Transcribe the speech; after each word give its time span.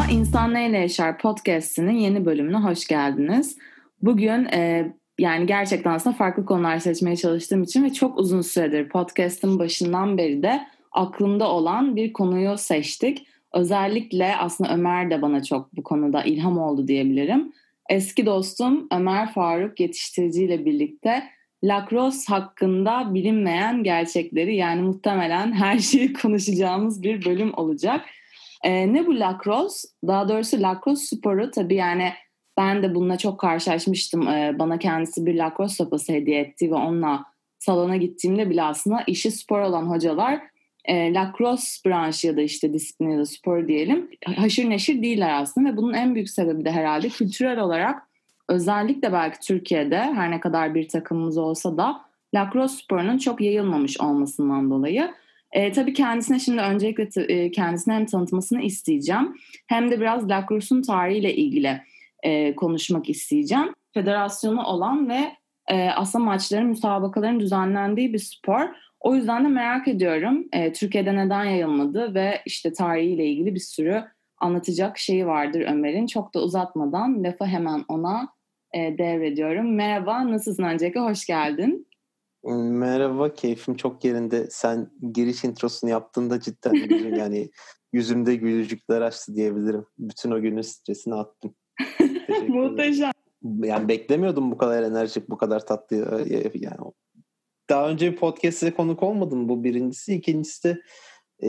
Merhaba, 0.00 0.18
İnsan 0.18 0.54
Neyle 0.54 0.78
Yaşar 0.78 1.18
podcast'inin 1.18 1.96
yeni 1.96 2.24
bölümüne 2.26 2.56
hoş 2.56 2.86
geldiniz. 2.86 3.58
Bugün 4.02 4.44
e, 4.44 4.92
yani 5.18 5.46
gerçekten 5.46 5.90
aslında 5.90 6.16
farklı 6.16 6.44
konular 6.44 6.78
seçmeye 6.78 7.16
çalıştığım 7.16 7.62
için 7.62 7.84
ve 7.84 7.92
çok 7.92 8.18
uzun 8.18 8.40
süredir 8.40 8.88
podcast'ın 8.88 9.58
başından 9.58 10.18
beri 10.18 10.42
de 10.42 10.66
aklımda 10.92 11.48
olan 11.50 11.96
bir 11.96 12.12
konuyu 12.12 12.58
seçtik. 12.58 13.26
Özellikle 13.54 14.36
aslında 14.36 14.74
Ömer 14.74 15.10
de 15.10 15.22
bana 15.22 15.42
çok 15.42 15.76
bu 15.76 15.82
konuda 15.82 16.22
ilham 16.22 16.58
oldu 16.58 16.88
diyebilirim. 16.88 17.52
Eski 17.90 18.26
dostum 18.26 18.88
Ömer 18.92 19.32
Faruk 19.32 19.80
yetiştirici 19.80 20.44
ile 20.44 20.64
birlikte 20.64 21.22
Lacrosse 21.64 22.34
hakkında 22.34 23.14
bilinmeyen 23.14 23.84
gerçekleri 23.84 24.56
yani 24.56 24.82
muhtemelen 24.82 25.52
her 25.52 25.78
şeyi 25.78 26.12
konuşacağımız 26.12 27.02
bir 27.02 27.24
bölüm 27.24 27.54
olacak. 27.54 28.04
E, 28.64 28.92
ne 28.92 29.06
bu 29.06 29.20
lacrosse? 29.20 29.88
Daha 30.06 30.28
doğrusu 30.28 30.62
lacrosse 30.62 31.16
sporu 31.16 31.50
tabii 31.50 31.74
yani 31.74 32.12
ben 32.58 32.82
de 32.82 32.94
bununla 32.94 33.18
çok 33.18 33.40
karşılaşmıştım. 33.40 34.28
E, 34.28 34.58
bana 34.58 34.78
kendisi 34.78 35.26
bir 35.26 35.34
lacrosse 35.34 35.84
sopası 35.84 36.12
hediye 36.12 36.40
etti 36.40 36.70
ve 36.70 36.74
onunla 36.74 37.24
salona 37.58 37.96
gittiğimde 37.96 38.50
bile 38.50 38.62
aslında 38.62 39.02
işi 39.06 39.30
spor 39.30 39.60
olan 39.60 39.82
hocalar 39.82 40.40
e, 40.84 41.14
lacrosse 41.14 41.88
branşı 41.88 42.26
ya 42.26 42.36
da 42.36 42.42
işte 42.42 42.72
disiplini 42.72 43.12
ya 43.12 43.18
da 43.18 43.26
spor 43.26 43.68
diyelim 43.68 44.10
haşır 44.36 44.70
neşir 44.70 45.02
değiller 45.02 45.42
aslında 45.42 45.72
ve 45.72 45.76
bunun 45.76 45.92
en 45.92 46.14
büyük 46.14 46.30
sebebi 46.30 46.64
de 46.64 46.70
herhalde 46.70 47.08
kültürel 47.08 47.60
olarak 47.60 48.02
özellikle 48.48 49.12
belki 49.12 49.46
Türkiye'de 49.46 49.98
her 49.98 50.30
ne 50.30 50.40
kadar 50.40 50.74
bir 50.74 50.88
takımımız 50.88 51.38
olsa 51.38 51.76
da 51.76 52.00
lacrosse 52.34 52.76
sporunun 52.76 53.18
çok 53.18 53.40
yayılmamış 53.40 54.00
olmasından 54.00 54.70
dolayı 54.70 55.10
e, 55.52 55.72
tabii 55.72 55.92
kendisine 55.92 56.38
şimdi 56.38 56.62
öncelikle 56.62 57.22
e, 57.22 57.50
kendisine 57.50 57.94
hem 57.94 58.06
tanıtmasını 58.06 58.62
isteyeceğim 58.62 59.34
hem 59.66 59.90
de 59.90 60.00
biraz 60.00 60.28
lacrosse'un 60.28 60.82
tarihiyle 60.82 61.34
ilgili 61.34 61.80
e, 62.22 62.54
konuşmak 62.56 63.10
isteyeceğim. 63.10 63.74
Federasyonu 63.94 64.62
olan 64.62 65.08
ve 65.08 65.32
e, 65.68 65.90
aslında 65.90 66.24
maçların, 66.24 66.66
müsabakaların 66.66 67.40
düzenlendiği 67.40 68.12
bir 68.12 68.18
spor. 68.18 68.68
O 69.00 69.14
yüzden 69.14 69.44
de 69.44 69.48
merak 69.48 69.88
ediyorum 69.88 70.44
e, 70.52 70.72
Türkiye'de 70.72 71.16
neden 71.16 71.44
yayılmadı 71.44 72.14
ve 72.14 72.40
işte 72.46 72.72
tarihiyle 72.72 73.26
ilgili 73.26 73.54
bir 73.54 73.60
sürü 73.60 74.04
anlatacak 74.38 74.98
şeyi 74.98 75.26
vardır 75.26 75.60
Ömer'in. 75.60 76.06
Çok 76.06 76.34
da 76.34 76.42
uzatmadan 76.42 77.24
lafı 77.24 77.44
hemen 77.44 77.84
ona 77.88 78.28
e, 78.74 78.98
devrediyorum. 78.98 79.74
Merhaba, 79.74 80.30
nasılsın 80.30 80.62
öncelikle? 80.62 81.00
Hoş 81.00 81.26
geldin. 81.26 81.86
Merhaba, 82.44 83.34
keyfim 83.34 83.74
çok 83.74 84.04
yerinde. 84.04 84.50
Sen 84.50 84.90
giriş 85.12 85.44
introsunu 85.44 85.90
yaptığında 85.90 86.40
cidden 86.40 86.74
yani 87.16 87.50
yüzümde 87.92 88.34
gülücükler 88.36 89.00
açtı 89.00 89.34
diyebilirim. 89.34 89.86
Bütün 89.98 90.30
o 90.30 90.40
günün 90.40 90.62
stresini 90.62 91.14
attım. 91.14 91.54
Muhteşem. 92.48 93.10
Yani 93.62 93.88
beklemiyordum 93.88 94.50
bu 94.50 94.56
kadar 94.56 94.82
enerjik, 94.82 95.30
bu 95.30 95.36
kadar 95.36 95.66
tatlı. 95.66 95.96
Yani 96.54 96.76
daha 97.70 97.88
önce 97.88 98.12
bir 98.12 98.16
podcast'e 98.16 98.74
konuk 98.74 99.02
olmadım 99.02 99.48
bu 99.48 99.64
birincisi. 99.64 100.14
İkincisi 100.14 100.64
de 100.64 100.80
e, 101.42 101.48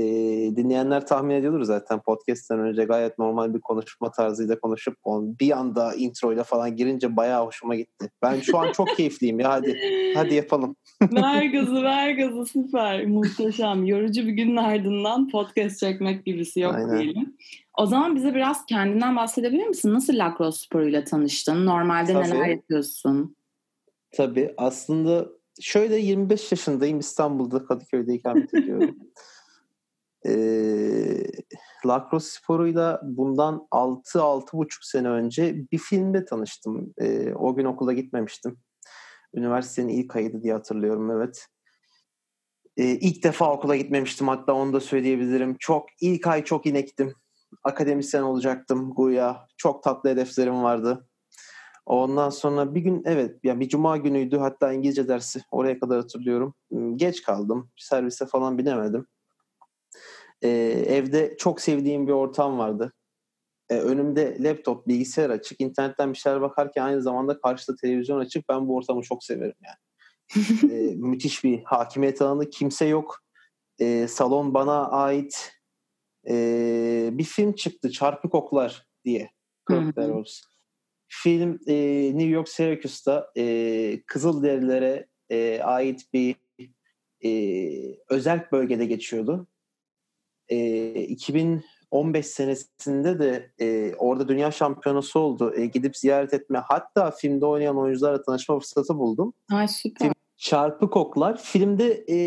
dinleyenler 0.56 1.08
tahmin 1.08 1.36
ediyordur 1.36 1.64
zaten 1.64 2.02
podcast'ten 2.02 2.60
önce 2.60 2.84
gayet 2.84 3.20
normal 3.20 3.54
bir 3.54 3.62
konuşma 3.62 4.12
tarzıyla 4.12 4.60
konuşup 4.60 4.98
on 5.04 5.40
bir 5.40 5.58
anda 5.58 5.94
introyla 5.94 6.44
falan 6.44 6.76
girince 6.76 7.16
bayağı 7.16 7.46
hoşuma 7.46 7.76
gitti. 7.76 8.10
Ben 8.22 8.40
şu 8.40 8.58
an 8.58 8.72
çok 8.72 8.88
keyifliyim 8.98 9.40
ya 9.40 9.52
hadi 9.52 9.78
hadi 10.16 10.34
yapalım. 10.34 10.76
ver 11.12 11.46
gazı 11.46 11.84
ver 11.84 12.12
gazı 12.12 12.46
süper 12.46 13.06
muhteşem. 13.06 13.86
Yorucu 13.86 14.28
bir 14.28 14.32
günün 14.32 14.58
ardından 14.58 15.30
podcast 15.30 15.80
çekmek 15.80 16.26
gibisi 16.26 16.60
yok 16.60 16.76
Aynen. 16.76 17.00
diyelim. 17.00 17.36
O 17.78 17.86
zaman 17.86 18.16
bize 18.16 18.36
biraz 18.36 18.66
kendinden 18.66 19.16
bahsedebilir 19.16 19.68
misin? 19.68 19.94
Nasıl 19.94 20.14
lacrosse 20.18 20.66
sporuyla 20.66 21.04
tanıştın? 21.04 21.66
Normalde 21.66 22.14
Tabii. 22.14 22.30
neler 22.30 22.48
yapıyorsun? 22.48 23.36
Tabii 24.12 24.54
aslında 24.58 25.30
şöyle 25.62 25.98
25 25.98 26.52
yaşındayım 26.52 27.00
İstanbul'da 27.00 27.66
Kadıköy'de 27.66 28.14
ikamet 28.14 28.54
ediyorum. 28.54 28.96
e, 30.28 30.34
lacrosse 31.86 32.40
sporuyla 32.40 33.02
bundan 33.04 33.68
6-6,5 33.72 34.68
sene 34.82 35.10
önce 35.10 35.56
bir 35.72 35.78
filmde 35.78 36.26
tanıştım. 36.26 36.94
E, 36.98 37.34
o 37.34 37.56
gün 37.56 37.66
okula 37.66 37.94
gitmemiştim. 37.94 38.58
Üniversitenin 39.34 39.90
ilk 39.90 40.16
ayıydı 40.16 40.44
diye 40.44 40.54
hatırlıyorum 40.54 41.12
evet. 41.12 41.48
E, 42.78 42.84
ilk 42.86 43.24
defa 43.24 43.54
okula 43.54 43.76
gitmemiştim 43.76 44.28
hatta 44.28 44.54
onu 44.54 44.74
da 44.74 44.80
söyleyebilirim. 44.80 45.56
Çok 45.60 45.86
ilk 46.02 46.28
ay 46.28 46.44
çok 46.44 46.66
inektim. 46.66 47.14
Akademisyen 47.64 48.22
olacaktım 48.22 48.94
Guya. 48.96 49.48
Çok 49.58 49.84
tatlı 49.84 50.10
hedeflerim 50.10 50.64
vardı. 50.64 51.08
Ondan 51.86 52.30
sonra 52.30 52.76
bir 52.76 52.82
gün 52.82 53.02
evet 53.06 53.40
ya 53.44 53.60
bir 53.60 53.70
cuma 53.70 53.98
günüydü 53.98 54.38
hatta 54.38 54.74
İngilizce 54.74 55.08
dersi 55.08 55.42
oraya 55.52 55.80
kadar 55.80 55.98
hatırlıyorum. 56.02 56.54
Geç 56.96 57.24
kaldım. 57.24 57.70
Servise 57.78 58.26
falan 58.26 58.58
binemedim. 58.58 59.08
Ee, 60.44 60.50
evde 60.88 61.38
çok 61.38 61.62
sevdiğim 61.62 62.08
bir 62.08 62.12
ortam 62.12 62.58
vardı. 62.58 62.94
Ee, 63.70 63.76
önümde 63.76 64.38
laptop, 64.40 64.88
bilgisayar 64.88 65.30
açık, 65.30 65.62
internetten 65.62 66.14
bir 66.14 66.18
şeyler 66.18 66.42
bakarken 66.42 66.84
aynı 66.84 67.02
zamanda 67.02 67.42
karşıda 67.42 67.76
televizyon 67.76 68.20
açık. 68.20 68.50
Ben 68.50 68.68
bu 68.68 68.76
ortamı 68.76 69.02
çok 69.02 69.24
severim 69.24 69.56
yani. 69.66 69.78
ee, 70.74 70.96
müthiş 70.96 71.44
bir 71.44 71.64
hakimiyet 71.64 72.22
alanı. 72.22 72.50
Kimse 72.50 72.86
yok. 72.86 73.20
Ee, 73.80 74.08
salon 74.08 74.54
bana 74.54 74.90
ait. 74.90 75.54
Ee, 76.30 77.10
bir 77.12 77.24
film 77.24 77.54
çıktı. 77.54 77.92
Çarpık 77.92 78.36
Oklar 78.36 78.88
diye. 79.06 79.32
Kirk 79.70 79.96
Film 81.14 81.60
e, 81.68 81.76
New 82.14 82.30
York 82.30 82.50
Syracuse'da 82.50 83.32
e, 83.38 84.04
Kızılderililere 84.08 85.08
e, 85.30 85.62
ait 85.64 86.14
bir 86.14 86.36
e, 87.26 87.32
özel 88.10 88.48
bölgede 88.52 88.86
geçiyordu 88.86 89.48
e, 90.52 90.94
2015 91.04 92.26
senesinde 92.26 93.20
de 93.20 93.52
e, 93.60 93.96
orada 93.96 94.28
dünya 94.28 94.52
şampiyonası 94.52 95.20
oldu. 95.20 95.54
E, 95.56 95.66
gidip 95.66 95.98
ziyaret 95.98 96.34
etme 96.34 96.62
hatta 96.66 97.12
filmde 97.12 97.46
oynayan 97.46 97.78
oyuncularla 97.78 98.22
tanışma 98.22 98.60
fırsatı 98.60 98.98
buldum. 98.98 99.34
Ay 99.52 99.68
süper. 99.68 100.06
Film, 100.06 100.14
Çarpı 100.38 100.90
Koklar. 100.90 101.38
Filmde 101.38 102.06
e, 102.10 102.18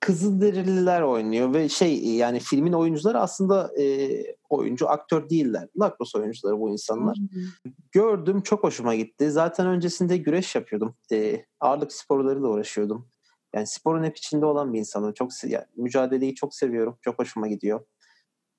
Kızılderililer 0.00 1.02
oynuyor 1.02 1.54
ve 1.54 1.68
şey 1.68 2.04
yani 2.04 2.40
filmin 2.40 2.72
oyuncuları 2.72 3.20
aslında 3.20 3.80
e, 3.80 4.08
oyuncu 4.48 4.88
aktör 4.88 5.30
değiller. 5.30 5.68
Lacrosse 5.80 6.18
oyuncuları 6.18 6.60
bu 6.60 6.70
insanlar. 6.70 7.16
Hı-hı. 7.16 7.72
Gördüm 7.92 8.40
çok 8.40 8.64
hoşuma 8.64 8.94
gitti. 8.94 9.30
Zaten 9.30 9.66
öncesinde 9.66 10.16
güreş 10.16 10.54
yapıyordum. 10.54 10.94
E, 11.12 11.44
ağırlık 11.60 11.92
sporlarıyla 11.92 12.48
uğraşıyordum. 12.48 13.08
Yani 13.54 13.66
sporun 13.66 14.04
hep 14.04 14.16
içinde 14.16 14.46
olan 14.46 14.72
bir 14.72 14.78
insanım. 14.78 15.12
Çok 15.12 15.30
yani 15.44 15.64
mücadeleyi 15.76 16.34
çok 16.34 16.54
seviyorum. 16.54 16.98
Çok 17.02 17.18
hoşuma 17.18 17.48
gidiyor. 17.48 17.86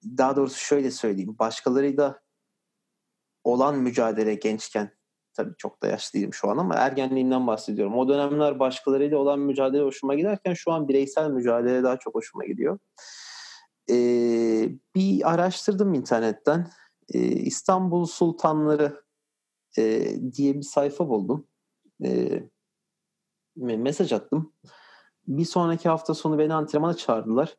Daha 0.04 0.36
doğrusu 0.36 0.60
şöyle 0.60 0.92
söyleyeyim. 0.92 1.36
Başkalarıyla 1.40 2.22
olan 3.44 3.78
mücadele 3.78 4.36
gençken 4.36 4.92
tabii 5.34 5.54
çok 5.58 5.84
da 5.84 5.88
yaşlıyım 5.88 6.34
şu 6.34 6.50
an 6.50 6.58
ama 6.58 6.76
ergenliğimden 6.76 7.48
bahsediyorum. 7.48 7.98
O 7.98 8.10
dönemler 8.10 8.60
başkalarıyla 8.60 9.18
olan 9.18 9.40
mücadele 9.40 9.84
hoşuma 9.84 10.16
giderken 10.16 10.54
şu 10.54 10.72
an 10.72 10.88
bireysel 10.88 11.30
mücadele 11.30 11.84
daha 11.84 12.00
çok 12.00 12.16
hoşuma 12.16 12.46
gidiyor. 12.46 12.80
Ee, 13.90 14.70
bir 14.96 15.34
araştırdım 15.34 15.94
internetten. 15.94 16.72
Ee, 17.14 17.20
İstanbul 17.20 18.06
Sultanları 18.06 19.04
e, 19.78 20.16
diye 20.32 20.56
bir 20.56 20.62
sayfa 20.62 21.10
buldum. 21.10 21.48
Ee, 22.06 22.44
mesaj 23.56 24.14
attım 24.14 24.54
bir 25.28 25.46
sonraki 25.46 25.90
hafta 25.90 26.14
sonu 26.14 26.40
beni 26.40 26.54
antrenmana 26.54 26.94
çağırdılar. 26.94 27.56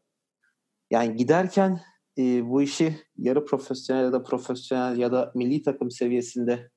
Yani 0.90 1.16
giderken 1.16 1.80
e, 2.18 2.48
bu 2.48 2.62
işi 2.62 2.96
yarı 3.16 3.44
profesyonel 3.44 4.04
ya 4.04 4.12
da 4.12 4.22
profesyonel 4.22 4.98
ya 4.98 5.12
da 5.12 5.32
milli 5.34 5.62
takım 5.62 5.90
seviyesinde 5.90 6.70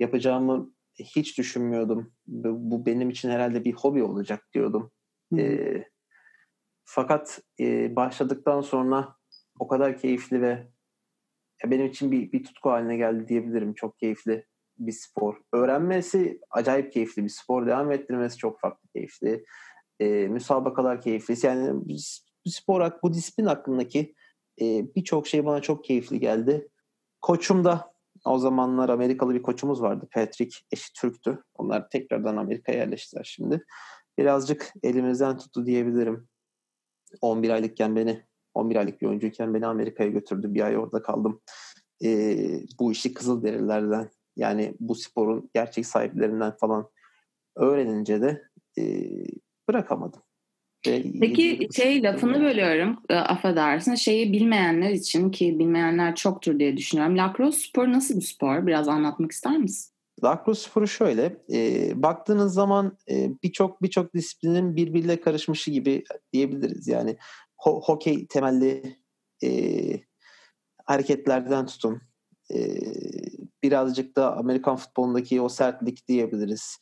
yapacağımı 0.00 0.72
hiç 0.98 1.38
düşünmüyordum. 1.38 2.12
Bu, 2.26 2.86
benim 2.86 3.10
için 3.10 3.30
herhalde 3.30 3.64
bir 3.64 3.72
hobi 3.72 4.02
olacak 4.02 4.48
diyordum. 4.54 4.92
E, 5.38 5.84
fakat 6.84 7.40
e, 7.60 7.96
başladıktan 7.96 8.60
sonra 8.60 9.16
o 9.58 9.68
kadar 9.68 9.98
keyifli 9.98 10.42
ve 10.42 10.68
benim 11.64 11.86
için 11.86 12.12
bir, 12.12 12.32
bir 12.32 12.44
tutku 12.44 12.70
haline 12.70 12.96
geldi 12.96 13.28
diyebilirim. 13.28 13.74
Çok 13.74 13.98
keyifli 13.98 14.46
bir 14.78 14.92
spor. 14.92 15.40
Öğrenmesi 15.52 16.40
acayip 16.50 16.92
keyifli 16.92 17.24
bir 17.24 17.28
spor. 17.28 17.66
Devam 17.66 17.92
ettirmesi 17.92 18.36
çok 18.36 18.60
farklı 18.60 18.88
keyifli 18.88 19.44
e, 20.00 20.28
müsabakalar 20.28 21.00
keyifli. 21.00 21.46
Yani 21.46 21.84
spor, 22.46 22.90
bu 23.02 23.14
disiplin 23.14 23.46
hakkındaki 23.46 24.14
e, 24.60 24.94
birçok 24.96 25.26
şey 25.26 25.44
bana 25.44 25.60
çok 25.62 25.84
keyifli 25.84 26.20
geldi. 26.20 26.68
Koçum 27.20 27.64
da 27.64 27.92
o 28.24 28.38
zamanlar 28.38 28.88
Amerikalı 28.88 29.34
bir 29.34 29.42
koçumuz 29.42 29.82
vardı. 29.82 30.08
Patrick, 30.12 30.56
eşi 30.72 30.92
Türktü. 30.92 31.44
Onlar 31.54 31.88
tekrardan 31.88 32.36
Amerika'ya 32.36 32.78
yerleştiler 32.78 33.24
şimdi. 33.24 33.64
Birazcık 34.18 34.72
elimizden 34.82 35.38
tuttu 35.38 35.66
diyebilirim. 35.66 36.28
11 37.20 37.50
aylıkken 37.50 37.96
beni 37.96 38.22
11 38.54 38.76
aylık 38.76 39.02
bir 39.02 39.06
oyuncuyken 39.06 39.54
beni 39.54 39.66
Amerika'ya 39.66 40.10
götürdü. 40.10 40.54
Bir 40.54 40.60
ay 40.60 40.78
orada 40.78 41.02
kaldım. 41.02 41.40
E, 42.04 42.38
bu 42.80 42.92
işi 42.92 43.14
Kızılderililerden 43.14 44.10
yani 44.36 44.74
bu 44.80 44.94
sporun 44.94 45.50
gerçek 45.54 45.86
sahiplerinden 45.86 46.56
falan 46.56 46.90
öğrenince 47.56 48.22
de 48.22 48.42
e, 48.78 48.82
bırakamadım. 49.70 50.22
Peki 51.20 51.68
şey 51.76 52.02
lafını 52.02 52.40
bölüyorum 52.40 52.98
e, 53.08 53.14
affedersin. 53.14 53.94
Şeyi 53.94 54.32
bilmeyenler 54.32 54.90
için 54.90 55.30
ki 55.30 55.58
bilmeyenler 55.58 56.14
çoktur 56.14 56.58
diye 56.58 56.76
düşünüyorum. 56.76 57.18
Lacrosse 57.18 57.68
spor 57.68 57.88
nasıl 57.88 58.16
bir 58.16 58.24
spor? 58.24 58.66
Biraz 58.66 58.88
anlatmak 58.88 59.32
ister 59.32 59.58
misin? 59.58 59.92
Lacrosse 60.24 60.70
sporu 60.70 60.88
şöyle. 60.88 61.36
E, 61.52 61.92
baktığınız 62.02 62.54
zaman 62.54 62.98
e, 63.10 63.30
birçok 63.42 63.82
birçok 63.82 64.14
disiplinin 64.14 64.76
birbiriyle 64.76 65.20
karışmışı 65.20 65.70
gibi 65.70 66.04
diyebiliriz. 66.32 66.88
Yani 66.88 67.16
ho- 67.58 67.84
hokey 67.84 68.26
temelli 68.26 68.96
e, 69.44 69.50
hareketlerden 70.84 71.66
tutun. 71.66 72.02
E, 72.54 72.58
birazcık 73.62 74.16
da 74.16 74.36
Amerikan 74.36 74.76
futbolundaki 74.76 75.40
o 75.40 75.48
sertlik 75.48 76.08
diyebiliriz. 76.08 76.78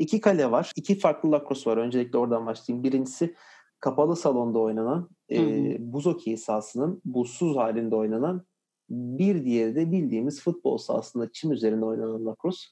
İki 0.00 0.20
kale 0.20 0.50
var. 0.50 0.72
İki 0.76 0.98
farklı 0.98 1.32
lacrosse 1.32 1.70
var. 1.70 1.76
Öncelikle 1.76 2.18
oradan 2.18 2.46
başlayayım. 2.46 2.84
Birincisi 2.84 3.34
kapalı 3.80 4.16
salonda 4.16 4.58
oynanan 4.58 5.10
e, 5.30 5.92
buz 5.92 6.06
hokeyi 6.06 6.38
sahasının 6.38 7.02
buzsuz 7.04 7.56
halinde 7.56 7.96
oynanan 7.96 8.46
bir 8.88 9.44
diğeri 9.44 9.74
de 9.74 9.92
bildiğimiz 9.92 10.42
futbol 10.42 10.78
sahasında 10.78 11.32
çim 11.32 11.52
üzerinde 11.52 11.84
oynanan 11.84 12.26
lacrosse. 12.26 12.68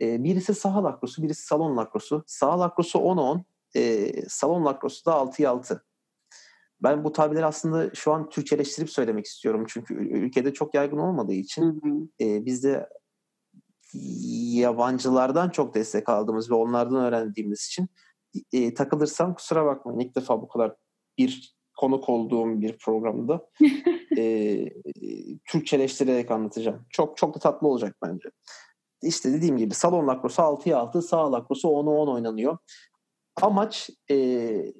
E, 0.00 0.24
birisi 0.24 0.54
saha 0.54 0.84
lacrosu, 0.84 1.22
birisi 1.22 1.46
salon 1.46 1.76
lacrosu. 1.76 2.24
Saha 2.26 2.60
lacrosu 2.60 2.98
10'a 2.98 3.22
10, 3.22 3.44
e, 3.76 4.12
salon 4.28 4.64
lacrosu 4.64 5.04
da 5.06 5.12
6'ya 5.12 5.50
6. 5.50 5.84
Ben 6.82 7.04
bu 7.04 7.12
tabirleri 7.12 7.46
aslında 7.46 7.90
şu 7.94 8.12
an 8.12 8.28
Türkçeleştirip 8.28 8.90
söylemek 8.90 9.26
istiyorum. 9.26 9.64
Çünkü 9.68 9.94
ülkede 9.94 10.54
çok 10.54 10.74
yaygın 10.74 10.98
olmadığı 10.98 11.32
için 11.32 11.62
hı 11.62 11.88
hı. 11.88 12.08
E, 12.20 12.44
biz 12.44 12.64
de 12.64 12.88
yabancılardan 14.60 15.50
çok 15.50 15.74
destek 15.74 16.08
aldığımız 16.08 16.50
ve 16.50 16.54
onlardan 16.54 17.04
öğrendiğimiz 17.04 17.66
için 17.66 17.88
e, 18.52 18.74
takılırsam 18.74 19.34
kusura 19.34 19.66
bakmayın. 19.66 20.00
İlk 20.00 20.16
defa 20.16 20.42
bu 20.42 20.48
kadar 20.48 20.74
bir 21.18 21.56
konuk 21.76 22.08
olduğum 22.08 22.60
bir 22.60 22.78
programda 22.78 23.50
e, 24.18 24.68
Türkçeleştirerek 25.48 26.30
anlatacağım. 26.30 26.86
Çok 26.90 27.16
çok 27.16 27.34
da 27.34 27.38
tatlı 27.38 27.68
olacak 27.68 27.96
bence. 28.02 28.28
İşte 29.02 29.32
dediğim 29.32 29.56
gibi 29.56 29.74
salon 29.74 30.08
lakrosu 30.08 30.42
6'ya 30.42 30.78
6, 30.78 31.02
sağ 31.02 31.32
lakrosu 31.32 31.68
10'a 31.68 31.90
10 31.90 32.08
oynanıyor. 32.08 32.58
Amaç 33.42 33.90
e, 34.10 34.72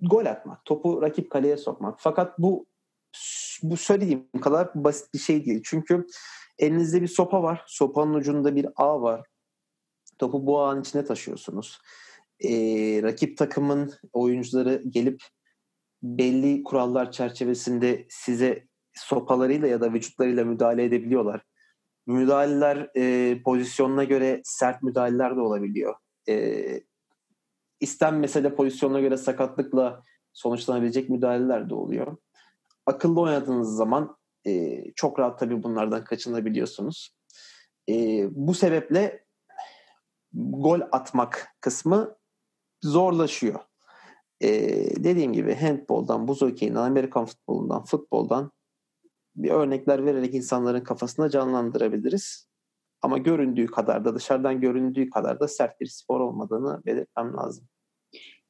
gol 0.00 0.26
atmak, 0.26 0.64
topu 0.64 1.02
rakip 1.02 1.30
kaleye 1.30 1.56
sokmak. 1.56 1.94
Fakat 1.98 2.38
bu 2.38 2.66
bu 3.62 3.76
söylediğim 3.76 4.28
kadar 4.40 4.70
basit 4.74 5.14
bir 5.14 5.18
şey 5.18 5.44
değil. 5.44 5.60
Çünkü 5.64 6.06
elinizde 6.58 7.02
bir 7.02 7.08
sopa 7.08 7.42
var. 7.42 7.64
Sopanın 7.66 8.14
ucunda 8.14 8.56
bir 8.56 8.66
ağ 8.76 9.02
var. 9.02 9.26
Topu 10.18 10.46
bu 10.46 10.60
ağın 10.60 10.80
içine 10.80 11.04
taşıyorsunuz. 11.04 11.78
Ee, 12.40 13.00
rakip 13.02 13.38
takımın 13.38 13.92
oyuncuları 14.12 14.82
gelip 14.88 15.22
belli 16.02 16.62
kurallar 16.62 17.12
çerçevesinde 17.12 18.06
size 18.08 18.66
sopalarıyla 18.94 19.68
ya 19.68 19.80
da 19.80 19.92
vücutlarıyla 19.92 20.44
müdahale 20.44 20.84
edebiliyorlar. 20.84 21.42
Müdahaleler 22.06 22.90
e, 22.96 23.42
pozisyonuna 23.42 24.04
göre 24.04 24.40
sert 24.44 24.82
müdahaleler 24.82 25.36
de 25.36 25.40
olabiliyor. 25.40 25.94
E, 26.28 26.64
istenmese 27.80 28.44
de 28.44 28.54
pozisyonuna 28.54 29.00
göre 29.00 29.16
sakatlıkla 29.16 30.02
sonuçlanabilecek 30.32 31.10
müdahaleler 31.10 31.70
de 31.70 31.74
oluyor. 31.74 32.16
Akıllı 32.86 33.20
oynadığınız 33.20 33.76
zaman 33.76 34.16
e, 34.46 34.84
çok 34.96 35.18
rahat 35.18 35.38
tabii 35.38 35.62
bunlardan 35.62 36.04
kaçınabiliyorsunuz. 36.04 37.10
E, 37.88 38.26
bu 38.30 38.54
sebeple 38.54 39.24
gol 40.32 40.80
atmak 40.92 41.48
kısmı 41.60 42.16
zorlaşıyor. 42.82 43.60
E, 44.40 44.50
dediğim 45.04 45.32
gibi 45.32 45.54
handboldan, 45.54 46.28
buz 46.28 46.42
hokeyinden, 46.42 46.82
Amerikan 46.82 47.24
futbolundan, 47.24 47.84
futboldan 47.84 48.52
bir 49.36 49.50
örnekler 49.50 50.06
vererek 50.06 50.34
insanların 50.34 50.80
kafasında 50.80 51.30
canlandırabiliriz. 51.30 52.48
Ama 53.02 53.18
göründüğü 53.18 53.66
kadar 53.66 54.04
da 54.04 54.14
dışarıdan 54.14 54.60
göründüğü 54.60 55.10
kadar 55.10 55.40
da 55.40 55.48
sert 55.48 55.80
bir 55.80 55.86
spor 55.86 56.20
olmadığını 56.20 56.82
belirtmem 56.86 57.36
lazım. 57.36 57.68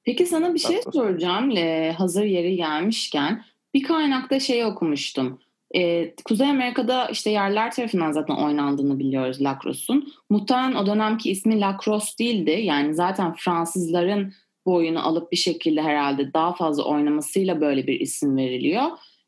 Peki 0.05 0.27
sana 0.27 0.55
bir 0.55 0.59
şey 0.59 0.83
soracağım. 0.93 1.51
Hazır 1.95 2.25
yeri 2.25 2.57
gelmişken 2.57 3.45
bir 3.75 3.83
kaynakta 3.83 4.41
şey 4.41 4.65
okumuştum. 4.65 5.39
Ee, 5.77 6.15
Kuzey 6.25 6.51
Amerika'da 6.51 7.07
işte 7.07 7.31
yerler 7.31 7.71
tarafından 7.71 8.13
zaten 8.13 8.35
oynandığını 8.35 8.99
biliyoruz 8.99 9.43
lacrosse'un. 9.43 10.13
Muhtemelen 10.31 10.75
o 10.75 10.87
dönemki 10.87 11.31
ismi 11.31 11.61
lacrosse 11.61 12.19
değildi. 12.19 12.51
Yani 12.63 12.95
zaten 12.95 13.35
Fransızların 13.35 14.33
bu 14.67 14.75
oyunu 14.75 15.07
alıp 15.07 15.33
bir 15.33 15.37
şekilde 15.37 15.83
herhalde 15.83 16.33
daha 16.35 16.55
fazla 16.55 16.85
oynamasıyla 16.85 17.61
böyle 17.61 17.87
bir 17.87 18.01
isim 18.01 18.37
veriliyor. 18.37 18.85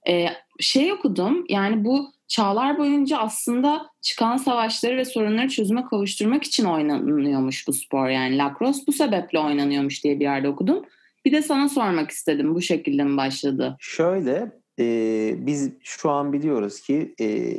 Ee, 0.09 0.27
şey 0.61 0.93
okudum 0.93 1.45
yani 1.49 1.85
bu 1.85 2.13
çağlar 2.29 2.79
boyunca 2.79 3.19
aslında 3.19 3.87
çıkan 4.03 4.37
savaşları 4.37 4.97
ve 4.97 5.05
sorunları 5.05 5.49
çözüme 5.49 5.85
kavuşturmak 5.85 6.45
için 6.45 6.65
oynanıyormuş 6.65 7.69
bu 7.69 7.73
spor. 7.73 8.09
Yani 8.09 8.39
lacrosse 8.39 8.83
bu 8.87 8.93
sebeple 8.93 9.39
oynanıyormuş 9.39 10.05
diye 10.05 10.21
bir 10.21 10.25
yerde 10.25 10.49
okudum. 10.49 10.85
Bir 11.25 11.33
de 11.33 11.43
sana 11.43 11.69
sormak 11.69 12.11
istedim 12.11 12.55
bu 12.55 12.61
şekilde 12.63 13.05
mi 13.05 13.17
başladı? 13.17 13.77
Şöyle 13.81 14.53
e, 14.79 15.47
biz 15.47 15.73
şu 15.83 16.11
an 16.11 16.33
biliyoruz 16.33 16.81
ki 16.81 17.15
e, 17.21 17.59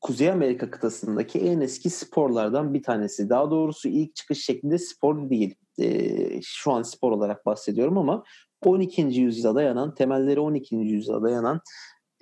Kuzey 0.00 0.30
Amerika 0.30 0.70
kıtasındaki 0.70 1.38
en 1.38 1.60
eski 1.60 1.90
sporlardan 1.90 2.74
bir 2.74 2.82
tanesi. 2.82 3.28
Daha 3.28 3.50
doğrusu 3.50 3.88
ilk 3.88 4.14
çıkış 4.14 4.44
şeklinde 4.44 4.78
spor 4.78 5.30
değil. 5.30 5.54
E, 5.78 6.42
şu 6.42 6.72
an 6.72 6.82
spor 6.82 7.12
olarak 7.12 7.46
bahsediyorum 7.46 7.98
ama 7.98 8.24
12. 8.64 9.02
yüzyıla 9.02 9.54
dayanan, 9.54 9.94
temelleri 9.94 10.40
12. 10.40 10.76
yüzyıla 10.76 11.22
dayanan 11.22 11.60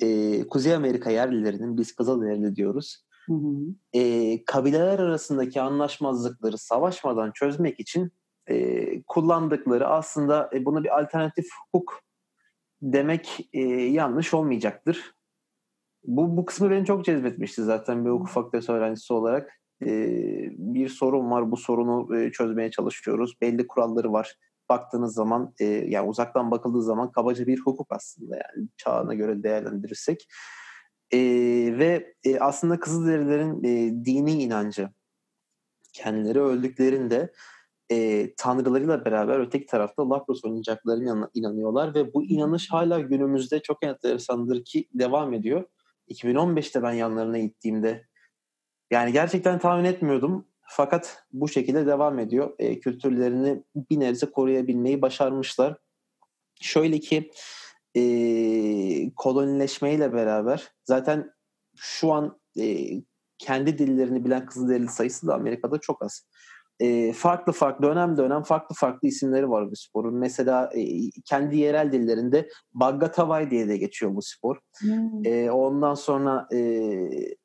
e, 0.02 0.40
Kuzey 0.48 0.74
Amerika 0.74 1.10
yerlilerinin, 1.10 1.78
biz 1.78 1.94
Kızılderili 1.94 2.56
diyoruz, 2.56 3.04
hı 3.26 3.34
hı. 3.34 3.56
E, 3.92 4.44
kabileler 4.44 4.98
arasındaki 4.98 5.60
anlaşmazlıkları 5.60 6.58
savaşmadan 6.58 7.32
çözmek 7.34 7.80
için 7.80 8.12
e, 8.50 9.02
kullandıkları 9.02 9.88
aslında 9.88 10.50
e, 10.54 10.64
buna 10.64 10.84
bir 10.84 11.00
alternatif 11.00 11.46
hukuk 11.72 12.02
demek 12.82 13.48
e, 13.52 13.60
yanlış 13.70 14.34
olmayacaktır. 14.34 15.14
Bu, 16.04 16.36
bu 16.36 16.44
kısmı 16.44 16.70
beni 16.70 16.86
çok 16.86 17.04
cezbetmişti 17.04 17.62
zaten 17.62 18.04
bir 18.04 18.10
hukuk 18.10 18.28
fakültesi 18.28 18.72
öğrencisi 18.72 19.12
olarak. 19.12 19.50
E, 19.82 19.88
bir 20.50 20.88
sorun 20.88 21.30
var, 21.30 21.50
bu 21.50 21.56
sorunu 21.56 22.18
e, 22.18 22.32
çözmeye 22.32 22.70
çalışıyoruz. 22.70 23.34
Belli 23.40 23.66
kuralları 23.66 24.12
var. 24.12 24.34
Baktığınız 24.68 25.14
zaman, 25.14 25.54
e, 25.60 25.64
yani 25.64 26.08
uzaktan 26.08 26.50
bakıldığı 26.50 26.82
zaman 26.82 27.12
kabaca 27.12 27.46
bir 27.46 27.60
hukuk 27.60 27.86
aslında 27.90 28.36
yani 28.36 28.68
çağına 28.76 29.14
göre 29.14 29.42
değerlendirirsek. 29.42 30.28
E, 31.12 31.18
ve 31.78 32.14
e, 32.24 32.38
aslında 32.38 32.80
Kızılderililerin 32.80 33.64
e, 33.64 34.04
dini 34.04 34.42
inancı, 34.42 34.90
kendileri 35.92 36.40
öldüklerinde 36.40 37.32
e, 37.92 38.34
tanrılarıyla 38.36 39.04
beraber 39.04 39.38
öteki 39.38 39.66
tarafta 39.66 40.10
Lakros 40.10 40.44
oynayacaklarına 40.44 41.30
inanıyorlar 41.34 41.94
ve 41.94 42.14
bu 42.14 42.24
inanış 42.24 42.70
hala 42.70 43.00
günümüzde 43.00 43.62
çok 43.62 43.84
enteresandır 43.84 44.64
ki 44.64 44.88
devam 44.94 45.32
ediyor. 45.32 45.64
2015'te 46.08 46.82
ben 46.82 46.92
yanlarına 46.92 47.38
gittiğimde 47.38 48.06
yani 48.90 49.12
gerçekten 49.12 49.58
tahmin 49.58 49.84
etmiyordum. 49.84 50.46
Fakat 50.68 51.24
bu 51.32 51.48
şekilde 51.48 51.86
devam 51.86 52.18
ediyor. 52.18 52.54
E, 52.58 52.80
kültürlerini 52.80 53.62
bir 53.90 54.00
nebze 54.00 54.26
koruyabilmeyi 54.30 55.02
başarmışlar. 55.02 55.76
Şöyle 56.60 57.00
ki 57.00 57.30
e, 57.96 58.02
kolonileşmeyle 59.16 60.12
beraber 60.12 60.68
zaten 60.84 61.32
şu 61.76 62.12
an 62.12 62.40
e, 62.60 62.90
kendi 63.38 63.78
dillerini 63.78 64.24
bilen 64.24 64.46
Kızılderili 64.46 64.88
sayısı 64.88 65.26
da 65.26 65.34
Amerika'da 65.34 65.78
çok 65.78 66.02
az 66.02 66.26
e, 66.82 67.12
farklı 67.12 67.52
farklı 67.52 67.86
dönem 67.86 68.16
dönem 68.16 68.42
farklı 68.42 68.74
farklı 68.74 69.08
isimleri 69.08 69.50
var 69.50 69.70
bu 69.70 69.76
sporun. 69.76 70.14
Mesela 70.14 70.70
e, 70.74 71.10
kendi 71.24 71.56
yerel 71.56 71.92
dillerinde 71.92 72.48
Baggatavay 72.74 73.50
diye 73.50 73.68
de 73.68 73.76
geçiyor 73.76 74.14
bu 74.14 74.22
spor. 74.22 74.56
Hmm. 74.78 75.26
E, 75.26 75.50
ondan 75.50 75.94
sonra 75.94 76.48
e, 76.52 76.58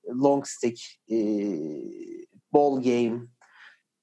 long 0.07 0.45
stick, 0.45 0.81
e, 1.11 1.17
ball 2.53 2.81
game, 2.81 3.21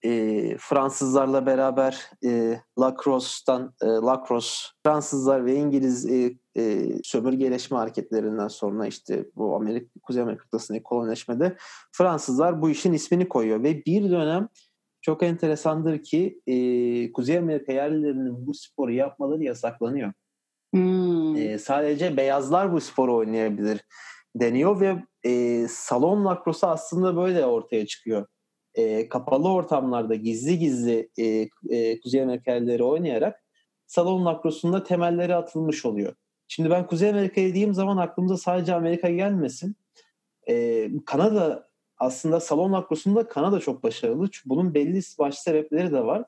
e, 0.05 0.57
Fransızlarla 0.59 1.47
beraber 1.47 2.11
e, 2.25 2.61
lacrosse'dan 2.79 3.75
e, 3.83 3.87
lacrosse 3.87 4.69
Fransızlar 4.87 5.47
ve 5.47 5.55
İngiliz 5.55 6.07
e, 6.07 6.35
e, 6.57 6.89
sömürgeleşme 7.03 7.77
hareketlerinden 7.77 8.49
sonra 8.49 8.87
işte 8.87 9.27
bu 9.37 9.57
Amerika 9.57 10.01
Kuzey 10.03 10.23
Amerika 10.23 10.43
kıtasındaki 10.43 10.83
kolonileşmede 10.83 11.57
Fransızlar 11.93 12.63
bu 12.63 12.71
işin 12.71 12.93
ismini 12.93 13.29
koyuyor 13.29 13.63
ve 13.63 13.85
bir 13.87 14.11
dönem 14.11 14.49
çok 15.05 15.23
enteresandır 15.23 16.03
ki 16.03 16.41
e, 16.47 17.13
Kuzey 17.13 17.39
Amerika 17.39 17.73
yerlilerinin 17.73 18.47
bu 18.47 18.55
sporu 18.55 18.93
yapmaları 18.93 19.43
yasaklanıyor. 19.43 20.13
Hmm. 20.75 21.37
E, 21.37 21.59
sadece 21.59 22.17
beyazlar 22.17 22.73
bu 22.73 22.81
sporu 22.81 23.17
oynayabilir 23.17 23.81
deniyor 24.37 24.81
ve 24.81 24.97
e, 25.25 25.67
salon 25.69 26.25
lakrosu 26.25 26.67
aslında 26.67 27.17
böyle 27.17 27.47
ortaya 27.47 27.87
çıkıyor. 27.87 28.27
E, 28.75 29.09
kapalı 29.09 29.53
ortamlarda 29.53 30.15
gizli 30.15 30.59
gizli 30.59 31.11
e, 31.19 31.49
e, 31.77 32.01
Kuzey 32.01 32.23
Amerikalıları 32.23 32.87
oynayarak 32.87 33.45
salon 33.87 34.25
lakrosunda 34.27 34.85
temelleri 34.85 35.35
atılmış 35.35 35.85
oluyor. 35.85 36.15
Şimdi 36.49 36.71
ben 36.71 36.87
Kuzey 36.87 37.11
Amerika 37.11 37.41
dediğim 37.41 37.75
zaman 37.75 37.97
aklımıza 37.97 38.37
sadece 38.37 38.75
Amerika 38.75 39.11
gelmesin. 39.11 39.77
E, 40.49 40.89
Kanada 41.07 41.69
aslında 41.99 42.41
salon 42.41 42.73
lakrosunda 42.73 43.29
Kanada 43.29 43.61
çok 43.61 43.83
başarılı. 43.83 44.29
Bunun 44.47 44.75
belli 44.75 45.01
baş 45.19 45.39
sebepleri 45.39 45.93
de 45.93 46.05
var. 46.05 46.25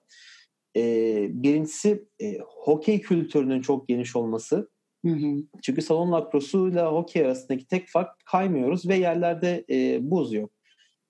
E, 0.77 0.83
birincisi 1.31 2.09
e, 2.21 2.39
hokey 2.39 3.01
kültürünün 3.01 3.61
çok 3.61 3.89
geniş 3.89 4.17
olması. 4.17 4.71
Hı 5.05 5.13
hı. 5.13 5.37
Çünkü 5.63 5.83
salon 5.83 6.13
lakrosuyla 6.13 6.93
hokey 6.93 7.23
arasındaki 7.23 7.67
tek 7.67 7.89
fark 7.89 8.25
kaymıyoruz 8.25 8.89
ve 8.89 8.97
yerlerde 8.97 9.65
e, 9.71 9.99
buz 10.11 10.33
yok. 10.33 10.51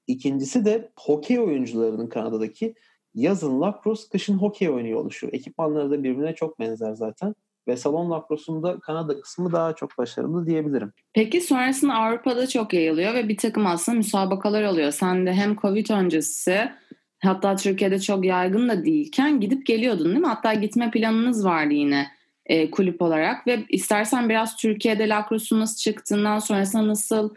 İkincisi 0.07 0.65
de 0.65 0.93
hokey 0.99 1.41
oyuncularının 1.41 2.09
Kanada'daki 2.09 2.75
yazın 3.15 3.61
lakros, 3.61 4.09
kışın 4.09 4.39
hokey 4.39 4.71
oynuyor 4.71 5.01
oluşuyor. 5.01 5.33
Ekipmanları 5.33 5.91
da 5.91 6.03
birbirine 6.03 6.35
çok 6.35 6.59
benzer 6.59 6.95
zaten. 6.95 7.35
Ve 7.69 7.77
salon 7.77 8.11
lakrosunda 8.11 8.81
Kanada 8.81 9.21
kısmı 9.21 9.53
daha 9.53 9.73
çok 9.75 9.99
başarılı 9.99 10.47
diyebilirim. 10.47 10.93
Peki 11.15 11.41
sonrasında 11.41 11.95
Avrupa'da 11.95 12.47
çok 12.47 12.73
yayılıyor 12.73 13.15
ve 13.15 13.29
bir 13.29 13.37
takım 13.37 13.67
aslında 13.67 13.99
müsabakalar 13.99 14.63
oluyor. 14.63 14.91
Sen 14.91 15.27
de 15.27 15.33
hem 15.33 15.57
Covid 15.57 15.89
öncesi 15.89 16.71
hatta 17.23 17.57
Türkiye'de 17.57 17.99
çok 17.99 18.25
yaygın 18.25 18.69
da 18.69 18.85
değilken 18.85 19.41
gidip 19.41 19.67
geliyordun 19.67 20.05
değil 20.05 20.19
mi? 20.19 20.27
Hatta 20.27 20.55
gitme 20.55 20.91
planınız 20.91 21.45
vardı 21.45 21.75
yine 21.75 22.07
e, 22.47 22.71
kulüp 22.71 23.03
olarak 23.03 23.47
ve 23.47 23.65
istersen 23.69 24.29
biraz 24.29 24.57
Türkiye'de 24.57 25.09
lakrosun 25.09 25.61
nasıl 25.61 25.77
çıktığından 25.77 26.39
sonrasında 26.39 26.89
nasıl 26.89 27.35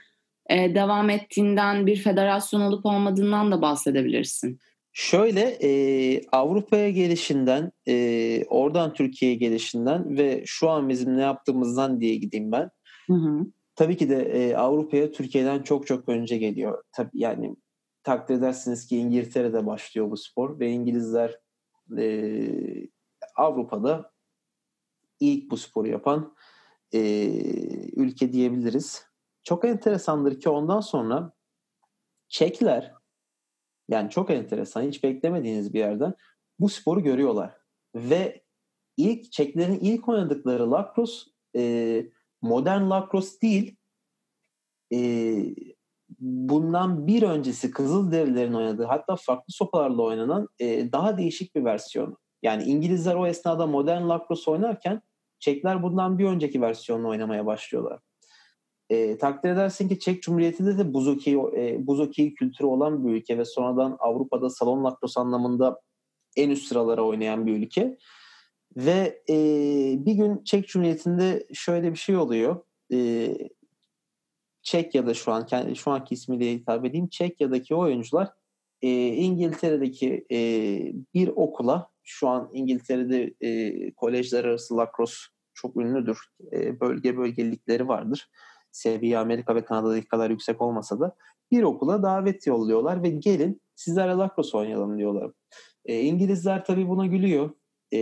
e, 0.49 0.75
devam 0.75 1.09
ettiğinden 1.09 1.87
bir 1.87 1.95
federasyon 1.95 2.61
olup 2.61 2.85
olmadığından 2.85 3.51
da 3.51 3.61
bahsedebilirsin. 3.61 4.59
Şöyle 4.93 5.41
e, 5.41 6.21
Avrupa'ya 6.31 6.89
gelişinden, 6.89 7.71
e, 7.87 8.45
oradan 8.45 8.93
Türkiye'ye 8.93 9.37
gelişinden 9.37 10.17
ve 10.17 10.43
şu 10.45 10.69
an 10.69 10.89
bizim 10.89 11.17
ne 11.17 11.21
yaptığımızdan 11.21 12.01
diye 12.01 12.15
gideyim 12.15 12.51
ben. 12.51 12.69
Hı 13.07 13.13
hı. 13.13 13.45
Tabii 13.75 13.97
ki 13.97 14.09
de 14.09 14.21
e, 14.21 14.55
Avrupa'ya 14.55 15.11
Türkiye'den 15.11 15.63
çok 15.63 15.87
çok 15.87 16.09
önce 16.09 16.37
geliyor. 16.37 16.83
Tabii 16.91 17.09
yani 17.13 17.55
takdir 18.03 18.35
edersiniz 18.35 18.87
ki 18.87 18.97
İngiltere'de 18.97 19.65
başlıyor 19.65 20.11
bu 20.11 20.17
spor 20.17 20.59
ve 20.59 20.69
İngilizler 20.71 21.39
e, 21.97 22.49
Avrupa'da 23.35 24.11
ilk 25.19 25.51
bu 25.51 25.57
sporu 25.57 25.87
yapan 25.87 26.35
e, 26.93 26.99
ülke 27.95 28.33
diyebiliriz. 28.33 29.05
Çok 29.43 29.65
enteresandır 29.65 30.39
ki 30.39 30.49
ondan 30.49 30.79
sonra 30.79 31.33
Çekler 32.29 32.93
yani 33.89 34.09
çok 34.09 34.29
enteresan 34.29 34.83
hiç 34.83 35.03
beklemediğiniz 35.03 35.73
bir 35.73 35.79
yerden 35.79 36.13
bu 36.59 36.69
sporu 36.69 37.03
görüyorlar. 37.03 37.57
Ve 37.95 38.43
ilk 38.97 39.31
Çeklerin 39.31 39.79
ilk 39.79 40.09
oynadıkları 40.09 40.71
lacrosse 40.71 41.31
e, 41.55 42.05
modern 42.41 42.89
lacrosse 42.89 43.41
değil 43.41 43.75
e, 44.93 44.99
bundan 46.19 47.07
bir 47.07 47.23
öncesi 47.23 47.71
Kızılderililerin 47.71 48.53
oynadığı 48.53 48.83
hatta 48.83 49.15
farklı 49.15 49.53
sopalarla 49.53 50.01
oynanan 50.01 50.47
e, 50.59 50.91
daha 50.91 51.17
değişik 51.17 51.55
bir 51.55 51.65
versiyonu. 51.65 52.17
Yani 52.43 52.63
İngilizler 52.63 53.15
o 53.15 53.27
esnada 53.27 53.67
modern 53.67 54.09
lacrosse 54.09 54.51
oynarken 54.51 55.01
Çekler 55.39 55.83
bundan 55.83 56.19
bir 56.19 56.25
önceki 56.25 56.61
versiyonla 56.61 57.07
oynamaya 57.07 57.45
başlıyorlar. 57.45 57.99
E, 58.89 59.17
takdir 59.17 59.49
edersin 59.49 59.89
ki 59.89 59.99
Çek 59.99 60.23
Cumhuriyeti'nde 60.23 60.77
de 60.77 60.93
buz 60.93 61.07
hokeyi, 61.07 61.37
e, 61.37 61.87
buz 61.87 61.99
hokeyi 61.99 62.33
kültürü 62.33 62.67
olan 62.67 63.05
bir 63.05 63.11
ülke 63.11 63.37
ve 63.37 63.45
sonradan 63.45 63.97
Avrupa'da 63.99 64.49
salon 64.49 64.83
lacrosse 64.83 65.19
anlamında 65.19 65.81
en 66.35 66.49
üst 66.49 66.67
sıralara 66.67 67.01
oynayan 67.01 67.45
bir 67.45 67.57
ülke. 67.57 67.97
Ve 68.77 69.23
e, 69.29 69.35
bir 70.05 70.13
gün 70.13 70.43
Çek 70.43 70.67
Cumhuriyeti'nde 70.67 71.47
şöyle 71.53 71.91
bir 71.91 71.97
şey 71.97 72.17
oluyor. 72.17 72.63
E, 72.93 73.29
Çekya'da 74.61 75.13
şu 75.13 75.31
an 75.31 75.45
kendi 75.45 75.75
şu 75.75 75.91
anki 75.91 76.13
ismiyle 76.13 76.51
hitap 76.51 76.85
edeyim. 76.85 77.07
Çekya'daki 77.07 77.75
oyuncular 77.75 78.29
e, 78.81 79.07
İngiltere'deki 79.07 80.25
e, 80.31 80.37
bir 81.13 81.27
okula 81.27 81.91
şu 82.03 82.27
an 82.27 82.49
İngiltere'de 82.53 83.33
e, 83.41 83.91
kolejler 83.91 84.43
arası 84.43 84.77
lacrosse 84.77 85.25
çok 85.53 85.77
ünlüdür. 85.77 86.19
E, 86.53 86.79
bölge 86.79 87.17
bölgelikleri 87.17 87.87
vardır. 87.87 88.29
Seviye 88.79 89.17
Amerika 89.17 89.55
ve 89.55 89.65
Kanada'daki 89.65 90.07
kadar 90.07 90.29
yüksek 90.29 90.61
olmasa 90.61 90.99
da 90.99 91.15
bir 91.51 91.63
okula 91.63 92.03
davet 92.03 92.47
yolluyorlar 92.47 93.03
ve 93.03 93.09
gelin 93.09 93.61
sizlerle 93.75 94.13
lacrosse 94.13 94.57
oynayalım 94.57 94.97
diyorlar. 94.97 95.31
E, 95.85 96.01
İngilizler 96.01 96.65
tabii 96.65 96.89
buna 96.89 97.05
gülüyor. 97.05 97.51
E, 97.91 97.99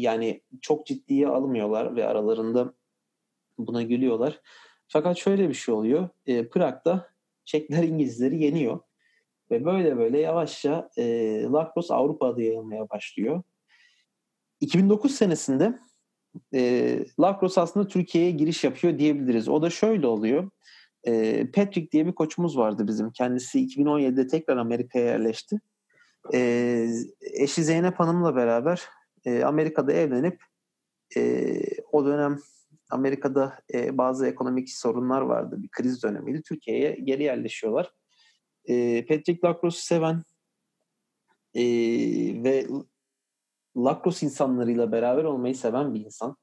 yani 0.00 0.42
çok 0.60 0.86
ciddiye 0.86 1.28
almıyorlar 1.28 1.96
ve 1.96 2.06
aralarında 2.06 2.74
buna 3.58 3.82
gülüyorlar. 3.82 4.40
Fakat 4.88 5.18
şöyle 5.18 5.48
bir 5.48 5.54
şey 5.54 5.74
oluyor. 5.74 6.08
E, 6.26 6.48
Prag'da 6.48 7.12
Çekler 7.44 7.82
İngilizleri 7.82 8.42
yeniyor. 8.44 8.80
Ve 9.50 9.64
böyle 9.64 9.96
böyle 9.96 10.20
yavaşça 10.20 10.90
e, 10.98 11.04
lacrosse 11.42 11.94
Avrupa'da 11.94 12.42
yayılmaya 12.42 12.88
başlıyor. 12.88 13.42
2009 14.60 15.14
senesinde 15.14 15.78
e, 16.54 16.98
lacrosse 17.20 17.60
aslında 17.60 17.88
Türkiye'ye 17.88 18.30
giriş 18.30 18.64
yapıyor 18.64 18.98
diyebiliriz. 18.98 19.48
O 19.48 19.62
da 19.62 19.70
şöyle 19.70 20.06
oluyor. 20.06 20.50
E, 21.04 21.46
Patrick 21.50 21.92
diye 21.92 22.06
bir 22.06 22.12
koçumuz 22.12 22.58
vardı 22.58 22.86
bizim. 22.86 23.10
Kendisi 23.10 23.58
2017'de 23.66 24.26
tekrar 24.26 24.56
Amerika'ya 24.56 25.04
yerleşti. 25.04 25.60
E, 26.34 26.88
eşi 27.20 27.64
Zeynep 27.64 28.00
Hanım'la 28.00 28.36
beraber 28.36 28.82
e, 29.24 29.44
Amerika'da 29.44 29.92
evlenip 29.92 30.42
e, 31.16 31.54
o 31.92 32.04
dönem 32.04 32.38
Amerika'da 32.90 33.58
e, 33.74 33.98
bazı 33.98 34.26
ekonomik 34.26 34.70
sorunlar 34.70 35.20
vardı. 35.20 35.56
Bir 35.62 35.68
kriz 35.68 36.02
dönemiydi. 36.02 36.42
Türkiye'ye 36.42 36.90
geri 37.04 37.22
yerleşiyorlar. 37.22 37.92
E, 38.64 39.06
Patrick 39.06 39.48
Lacrosse'u 39.48 39.82
seven 39.82 40.22
e, 41.54 41.62
ve 42.44 42.66
Lacrosse 43.76 44.26
insanlarıyla 44.26 44.92
beraber 44.92 45.24
olmayı 45.24 45.54
seven 45.54 45.94
bir 45.94 46.04
insan. 46.04 46.36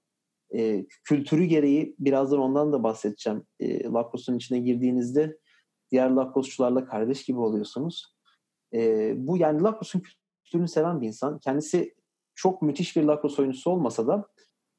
E, 0.55 0.85
kültürü 1.03 1.43
gereği 1.43 1.95
birazdan 1.99 2.39
ondan 2.39 2.73
da 2.73 2.83
bahsedeceğim. 2.83 3.43
E, 3.59 3.83
Lacrosse'un 3.83 4.37
içine 4.37 4.59
girdiğinizde 4.59 5.37
diğer 5.91 6.09
Lacrosse'çularla 6.09 6.85
kardeş 6.85 7.23
gibi 7.23 7.39
oluyorsunuz. 7.39 8.15
E, 8.73 9.13
bu 9.17 9.37
yani 9.37 9.61
Lacrosse'un 9.61 10.03
kültürünü 10.43 10.67
seven 10.67 11.01
bir 11.01 11.07
insan. 11.07 11.39
Kendisi 11.39 11.95
çok 12.35 12.61
müthiş 12.61 12.95
bir 12.95 13.03
Lacrosse 13.03 13.41
oyuncusu 13.41 13.71
olmasa 13.71 14.07
da 14.07 14.27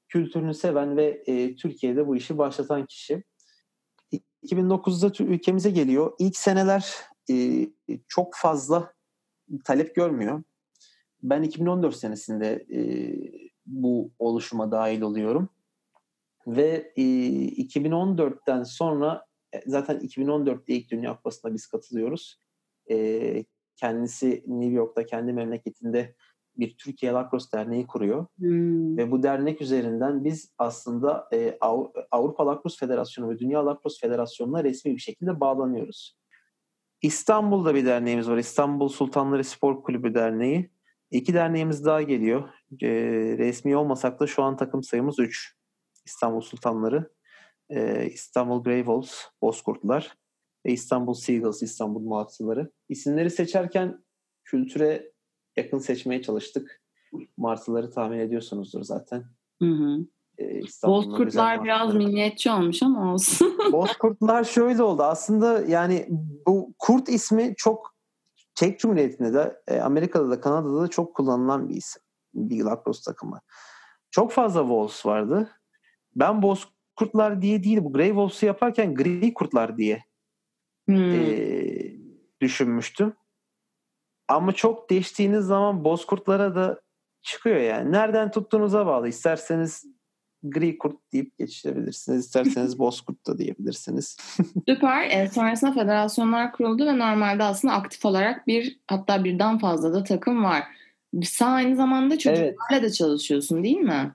kültürünü 0.08 0.54
seven 0.54 0.96
ve 0.96 1.22
e, 1.26 1.56
Türkiye'de 1.56 2.06
bu 2.06 2.16
işi 2.16 2.38
başlatan 2.38 2.86
kişi. 2.86 3.24
2009'da 4.44 5.24
ülkemize 5.24 5.70
geliyor. 5.70 6.12
İlk 6.18 6.36
seneler 6.36 6.94
e, 7.30 7.66
çok 8.08 8.34
fazla 8.34 8.92
talep 9.64 9.94
görmüyor. 9.94 10.42
Ben 11.22 11.42
2014 11.42 11.96
senesinde 11.96 12.66
e, 12.72 12.80
bu 13.66 14.10
oluşuma 14.18 14.70
dahil 14.70 15.00
oluyorum. 15.00 15.48
Ve 16.46 16.92
e, 16.96 17.02
2014'ten 17.02 18.62
sonra 18.62 19.26
e, 19.54 19.62
zaten 19.66 19.98
2014'te 19.98 20.74
ilk 20.74 20.90
Dünya 20.90 21.16
Kupası'na 21.16 21.54
biz 21.54 21.66
katılıyoruz. 21.66 22.38
E, 22.90 23.44
kendisi 23.76 24.44
New 24.46 24.74
York'ta 24.74 25.06
kendi 25.06 25.32
memleketinde 25.32 26.14
bir 26.56 26.76
Türkiye 26.76 27.12
Lacrosse 27.12 27.58
Derneği 27.58 27.86
kuruyor. 27.86 28.26
Hmm. 28.38 28.96
Ve 28.96 29.10
bu 29.10 29.22
dernek 29.22 29.60
üzerinden 29.60 30.24
biz 30.24 30.54
aslında 30.58 31.28
e, 31.32 31.58
Avrupa 32.10 32.46
Lacrosse 32.46 32.86
Federasyonu 32.86 33.30
ve 33.30 33.38
Dünya 33.38 33.66
Lacrosse 33.66 34.06
Federasyonu'na 34.06 34.64
resmi 34.64 34.94
bir 34.94 35.00
şekilde 35.00 35.40
bağlanıyoruz. 35.40 36.16
İstanbul'da 37.02 37.74
bir 37.74 37.86
derneğimiz 37.86 38.28
var. 38.28 38.36
İstanbul 38.36 38.88
Sultanları 38.88 39.44
Spor 39.44 39.82
Kulübü 39.82 40.14
Derneği. 40.14 40.70
İki 41.10 41.34
derneğimiz 41.34 41.84
daha 41.84 42.02
geliyor. 42.02 42.48
E, 42.82 42.88
resmi 43.38 43.76
olmasak 43.76 44.20
da 44.20 44.26
şu 44.26 44.42
an 44.42 44.56
takım 44.56 44.82
sayımız 44.82 45.18
3. 45.18 45.56
İstanbul 46.06 46.40
Sultanları, 46.40 47.10
e, 47.70 48.06
İstanbul 48.06 48.64
Grey 48.64 48.78
Wolves, 48.78 49.24
Bozkurtlar 49.42 50.16
ve 50.66 50.72
İstanbul 50.72 51.14
Seagulls, 51.14 51.62
İstanbul 51.62 52.00
Martıları. 52.00 52.70
İsimleri 52.88 53.30
seçerken 53.30 54.04
kültüre 54.44 55.12
yakın 55.56 55.78
seçmeye 55.78 56.22
çalıştık. 56.22 56.80
Martıları 57.36 57.90
tahmin 57.90 58.18
ediyorsunuzdur 58.18 58.82
zaten. 58.82 59.24
Hı 59.62 59.68
hı. 59.68 60.06
Ee, 60.38 60.60
Bozkurtlar 60.84 61.64
biraz 61.64 61.94
milliyetçi 61.94 62.50
olmuş 62.50 62.82
ama 62.82 63.12
olsun. 63.12 63.58
Bozkurtlar 63.72 64.44
şöyle 64.44 64.82
oldu. 64.82 65.02
Aslında 65.02 65.64
yani 65.68 66.06
bu 66.46 66.74
kurt 66.78 67.08
ismi 67.08 67.54
çok 67.56 67.94
Çek 68.60 68.80
Cumhuriyeti'nde 68.80 69.34
de 69.34 69.62
e, 69.68 69.80
Amerika'da 69.80 70.30
da 70.30 70.40
Kanada'da 70.40 70.82
da 70.82 70.88
çok 70.88 71.16
kullanılan 71.16 71.68
bir 71.68 71.74
isim. 71.74 72.02
Bir 72.34 72.64
lacrosse 72.64 73.10
takımı. 73.10 73.40
Çok 74.10 74.32
fazla 74.32 74.60
Wolves 74.60 75.06
vardı. 75.06 75.50
ben 76.16 76.42
Bozkurtlar 76.42 77.42
diye 77.42 77.64
değil 77.64 77.78
bu 77.84 77.92
Grey 77.92 78.08
Wolves'u 78.08 78.46
yaparken 78.46 78.94
Gri 78.94 79.34
Kurtlar 79.34 79.76
diye 79.76 80.04
hmm. 80.86 81.10
e, 81.10 81.26
düşünmüştüm. 82.40 83.14
Ama 84.28 84.52
çok 84.52 84.90
değiştiğiniz 84.90 85.44
zaman 85.44 85.84
Bozkurtlara 85.84 86.54
da 86.54 86.80
çıkıyor 87.22 87.56
yani. 87.56 87.92
Nereden 87.92 88.30
tuttuğunuza 88.30 88.86
bağlı. 88.86 89.08
İsterseniz 89.08 89.84
gri 90.42 90.78
kurt 90.78 91.12
deyip 91.12 91.38
geçirebilirsiniz. 91.38 92.24
İsterseniz 92.24 92.78
bozkurt 92.78 93.26
da 93.26 93.38
diyebilirsiniz. 93.38 94.16
Süper. 94.68 95.10
E, 95.10 95.28
sonrasında 95.28 95.72
federasyonlar 95.72 96.52
kuruldu 96.52 96.86
ve 96.86 96.98
normalde 96.98 97.44
aslında 97.44 97.74
aktif 97.74 98.04
olarak 98.04 98.46
bir 98.46 98.78
hatta 98.86 99.24
birden 99.24 99.58
fazla 99.58 99.92
da 99.92 100.04
takım 100.04 100.44
var. 100.44 100.62
Sen 101.22 101.46
aynı 101.46 101.76
zamanda 101.76 102.18
çocuklarla 102.18 102.56
evet. 102.72 102.82
da 102.82 102.92
çalışıyorsun 102.92 103.64
değil 103.64 103.80
mi? 103.80 104.14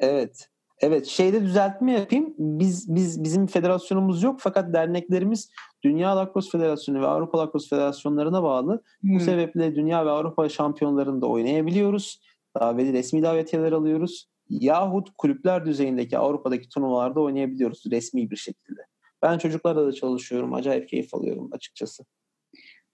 Evet. 0.00 0.48
Evet, 0.80 1.06
şeyde 1.06 1.42
düzeltme 1.42 1.92
yapayım. 1.92 2.34
Biz 2.38 2.94
biz 2.94 3.24
bizim 3.24 3.46
federasyonumuz 3.46 4.22
yok 4.22 4.40
fakat 4.40 4.74
derneklerimiz 4.74 5.50
Dünya 5.82 6.16
Lakros 6.16 6.50
Federasyonu 6.50 7.00
ve 7.00 7.06
Avrupa 7.06 7.38
Lakros 7.38 7.68
Federasyonlarına 7.68 8.42
bağlı. 8.42 8.82
Hmm. 9.00 9.14
Bu 9.14 9.20
sebeple 9.20 9.74
Dünya 9.74 10.06
ve 10.06 10.10
Avrupa 10.10 10.48
şampiyonlarında 10.48 11.26
oynayabiliyoruz. 11.26 12.20
Daveti 12.60 12.92
resmi 12.92 13.22
davetiyeler 13.22 13.72
alıyoruz 13.72 14.28
yahut 14.50 15.08
kulüpler 15.18 15.66
düzeyindeki 15.66 16.18
Avrupa'daki 16.18 16.68
turnuvalarda 16.68 17.20
oynayabiliyoruz 17.20 17.82
resmi 17.90 18.30
bir 18.30 18.36
şekilde. 18.36 18.80
Ben 19.22 19.38
çocuklarla 19.38 19.86
da 19.86 19.92
çalışıyorum. 19.92 20.54
Acayip 20.54 20.88
keyif 20.88 21.14
alıyorum 21.14 21.48
açıkçası. 21.52 22.04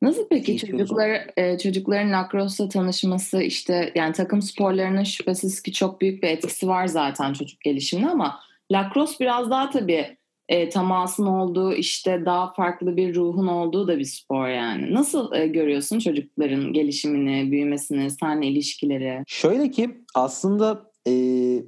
Nasıl 0.03 0.29
peki 0.29 0.59
çocuklar 0.59 1.27
e, 1.37 1.59
çocukların 1.59 2.13
lacrosse 2.13 2.69
tanışması 2.69 3.43
işte 3.43 3.93
yani 3.95 4.13
takım 4.13 4.43
sporlarının 4.43 5.05
şüphesiz 5.05 5.63
ki 5.63 5.73
çok 5.73 6.01
büyük 6.01 6.23
bir 6.23 6.29
etkisi 6.29 6.69
var 6.69 6.87
zaten 6.87 7.33
çocuk 7.33 7.61
gelişimine 7.61 8.11
ama 8.11 8.41
lacrosse 8.73 9.17
biraz 9.21 9.51
daha 9.51 9.71
tabii 9.71 10.17
e, 10.49 10.69
temasın 10.69 11.27
olduğu 11.27 11.73
işte 11.73 12.23
daha 12.25 12.53
farklı 12.53 12.97
bir 12.97 13.15
ruhun 13.15 13.47
olduğu 13.47 13.89
da 13.89 13.99
bir 13.99 14.05
spor 14.05 14.49
yani. 14.49 14.95
Nasıl 14.95 15.33
e, 15.33 15.47
görüyorsun 15.47 15.99
çocukların 15.99 16.73
gelişimini, 16.73 17.51
büyümesini, 17.51 18.11
seninle 18.11 18.47
ilişkileri? 18.47 19.25
Şöyle 19.27 19.71
ki 19.71 20.05
aslında 20.15 20.92
e, 21.09 21.13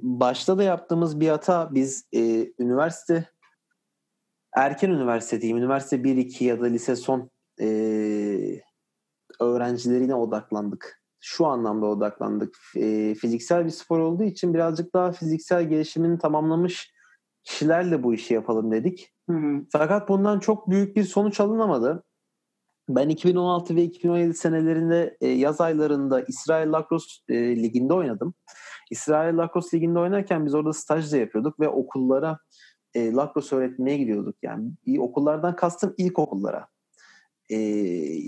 başta 0.01 0.57
da 0.57 0.63
yaptığımız 0.63 1.19
bir 1.19 1.29
hata 1.29 1.69
biz 1.73 2.07
e, 2.13 2.51
üniversite 2.59 3.29
erken 4.55 4.89
üniversite 4.89 5.41
diyeyim, 5.41 5.57
üniversite 5.57 5.95
1-2 5.95 6.43
ya 6.43 6.61
da 6.61 6.65
lise 6.65 6.95
son 6.95 7.29
e, 7.61 7.67
öğrencilerine 9.39 10.15
odaklandık. 10.15 11.01
Şu 11.19 11.45
anlamda 11.45 11.85
odaklandık. 11.85 12.57
E, 12.75 13.15
fiziksel 13.15 13.65
bir 13.65 13.69
spor 13.69 13.99
olduğu 13.99 14.23
için 14.23 14.53
birazcık 14.53 14.93
daha 14.93 15.11
fiziksel 15.11 15.69
gelişimini 15.69 16.19
tamamlamış 16.19 16.91
kişilerle 17.43 18.03
bu 18.03 18.13
işi 18.13 18.33
yapalım 18.33 18.71
dedik. 18.71 19.13
Hı 19.29 19.35
hı. 19.35 19.65
Fakat 19.71 20.09
bundan 20.09 20.39
çok 20.39 20.69
büyük 20.69 20.95
bir 20.95 21.03
sonuç 21.03 21.39
alınamadı. 21.39 22.03
Ben 22.89 23.09
2016 23.09 23.75
ve 23.75 23.83
2017 23.83 24.33
senelerinde 24.33 25.17
e, 25.21 25.27
yaz 25.27 25.61
aylarında 25.61 26.21
İsrail 26.21 26.71
Lacrosse 26.71 27.21
e, 27.29 27.55
Ligi'nde 27.55 27.93
oynadım. 27.93 28.33
İsrail 28.91 29.37
Lacrosse 29.37 29.77
Ligi'nde 29.77 29.99
oynarken 29.99 30.45
biz 30.45 30.55
orada 30.55 30.73
staj 30.73 31.11
da 31.11 31.17
yapıyorduk 31.17 31.59
ve 31.59 31.69
okullara 31.69 32.39
e, 32.93 33.11
lacrosse 33.11 33.55
öğretmeye 33.55 33.97
gidiyorduk. 33.97 34.35
Yani 34.43 34.71
okullardan 34.99 35.55
kastım 35.55 35.93
ilkokullara. 35.97 36.67
E, 37.49 37.57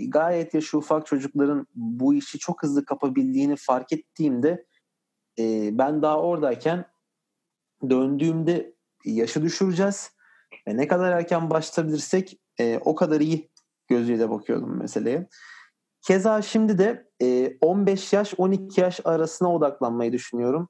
gayet 0.06 0.54
yaşı 0.54 0.78
ufak 0.78 1.06
çocukların 1.06 1.68
bu 1.76 2.14
işi 2.14 2.40
çok 2.40 2.64
hızlı 2.64 2.86
kapabildiğini 2.86 3.56
fark 3.56 3.94
ettiğimde 3.94 4.66
e, 5.40 5.70
ben 5.78 6.02
daha 6.02 6.22
oradayken 6.22 6.86
döndüğümde 7.90 8.74
yaşı 9.06 9.44
düşüreceğiz 9.44 10.12
ve 10.68 10.78
ne 10.78 10.88
kadar 10.88 11.12
erken 11.12 11.50
başlayabilirsek 11.50 12.40
e, 12.60 12.78
o 12.86 12.96
kadar 12.96 13.22
iyi 13.22 13.50
gözüyle 13.88 14.30
bakıyordum 14.30 14.80
meseleye. 14.80 15.28
Keza 16.08 16.42
şimdi 16.42 16.78
de 16.78 17.08
e, 17.22 17.58
15 17.62 18.14
yaş 18.14 18.34
12 18.38 18.82
yaş 18.82 19.00
arasına 19.04 19.56
odaklanmayı 19.56 20.12
düşünüyorum. 20.12 20.70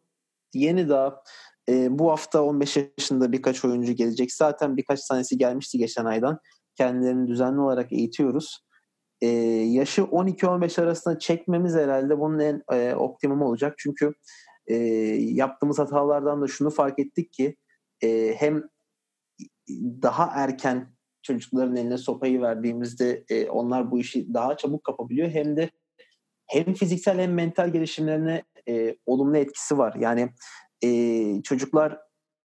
Yeni 0.54 0.90
daha 0.90 1.24
e, 1.70 2.00
bu 2.00 2.12
hafta 2.12 2.44
15 2.44 2.78
yaşında 2.78 3.32
birkaç 3.32 3.66
oyuncu 3.66 3.94
gelecek. 3.94 4.34
Zaten 4.34 4.78
birkaç 4.78 5.08
tanesi 5.08 5.38
gelmişti 5.38 5.78
geçen 5.78 6.06
aydan. 6.06 6.40
Kendilerini 6.76 7.28
düzenli 7.28 7.60
olarak 7.60 7.94
eğitiyoruz. 7.94 8.66
E, 9.22 9.28
yaşı 9.28 10.02
12-15 10.02 10.82
arasında 10.82 11.20
çekmemiz 11.20 11.76
herhalde 11.76 12.20
bunun 12.20 12.40
en 12.40 12.64
e, 12.72 12.96
optimum 12.96 13.42
olacak. 13.42 13.76
Çünkü 13.78 14.14
e, 14.68 14.76
yaptığımız 15.16 15.80
hatalardan 15.80 16.42
da 16.42 16.48
şunu 16.48 16.70
fark 16.70 17.00
ettik 17.00 17.34
ki 17.34 17.56
e, 18.04 18.36
hem 18.38 18.64
daha 20.02 20.32
erken 20.36 20.97
çocukların 21.34 21.76
eline 21.76 21.98
sopayı 21.98 22.42
verdiğimizde 22.42 23.24
e, 23.30 23.50
onlar 23.50 23.92
bu 23.92 24.00
işi 24.00 24.34
daha 24.34 24.58
çabuk 24.58 24.84
kapabiliyor. 24.84 25.30
Hem 25.30 25.58
de 25.58 25.70
hem 26.48 26.74
fiziksel 26.74 27.20
hem 27.20 27.34
mental 27.34 27.70
gelişimlerine 27.70 28.44
e, 28.70 28.98
olumlu 29.06 29.38
etkisi 29.38 29.78
var. 29.78 29.96
Yani 30.00 30.30
e, 30.84 31.42
çocuklar 31.42 32.00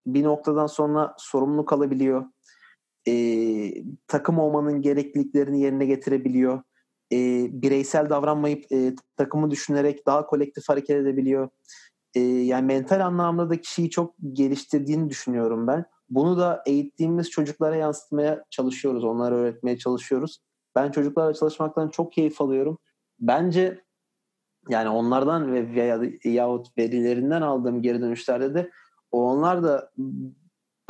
bir 0.05 0.23
noktadan 0.23 0.67
sonra 0.67 1.15
sorumlu 1.17 1.65
kalabiliyor. 1.65 2.25
E, 3.07 3.13
takım 4.07 4.39
olmanın 4.39 4.81
gerekliliklerini 4.81 5.61
yerine 5.61 5.85
getirebiliyor. 5.85 6.63
E, 7.11 7.47
bireysel 7.51 8.09
davranmayıp 8.09 8.71
e, 8.71 8.95
takımı 9.17 9.51
düşünerek 9.51 10.07
daha 10.07 10.25
kolektif 10.25 10.69
hareket 10.69 10.95
edebiliyor. 10.95 11.49
E, 12.15 12.19
yani 12.19 12.65
mental 12.65 13.05
anlamda 13.05 13.49
da 13.49 13.61
kişiyi 13.61 13.89
çok 13.89 14.15
geliştirdiğini 14.33 15.09
düşünüyorum 15.09 15.67
ben. 15.67 15.85
Bunu 16.15 16.37
da 16.37 16.63
eğittiğimiz 16.65 17.29
çocuklara 17.29 17.75
yansıtmaya 17.75 18.43
çalışıyoruz. 18.49 19.03
Onlara 19.03 19.35
öğretmeye 19.35 19.77
çalışıyoruz. 19.77 20.39
Ben 20.75 20.91
çocuklarla 20.91 21.33
çalışmaktan 21.33 21.89
çok 21.89 22.11
keyif 22.11 22.41
alıyorum. 22.41 22.77
Bence 23.19 23.83
yani 24.69 24.89
onlardan 24.89 25.53
ve 25.53 25.75
veya 25.75 26.01
yahut 26.23 26.77
verilerinden 26.77 27.41
aldığım 27.41 27.81
geri 27.81 28.01
dönüşlerde 28.01 28.53
de 28.53 28.71
onlar 29.11 29.63
da 29.63 29.91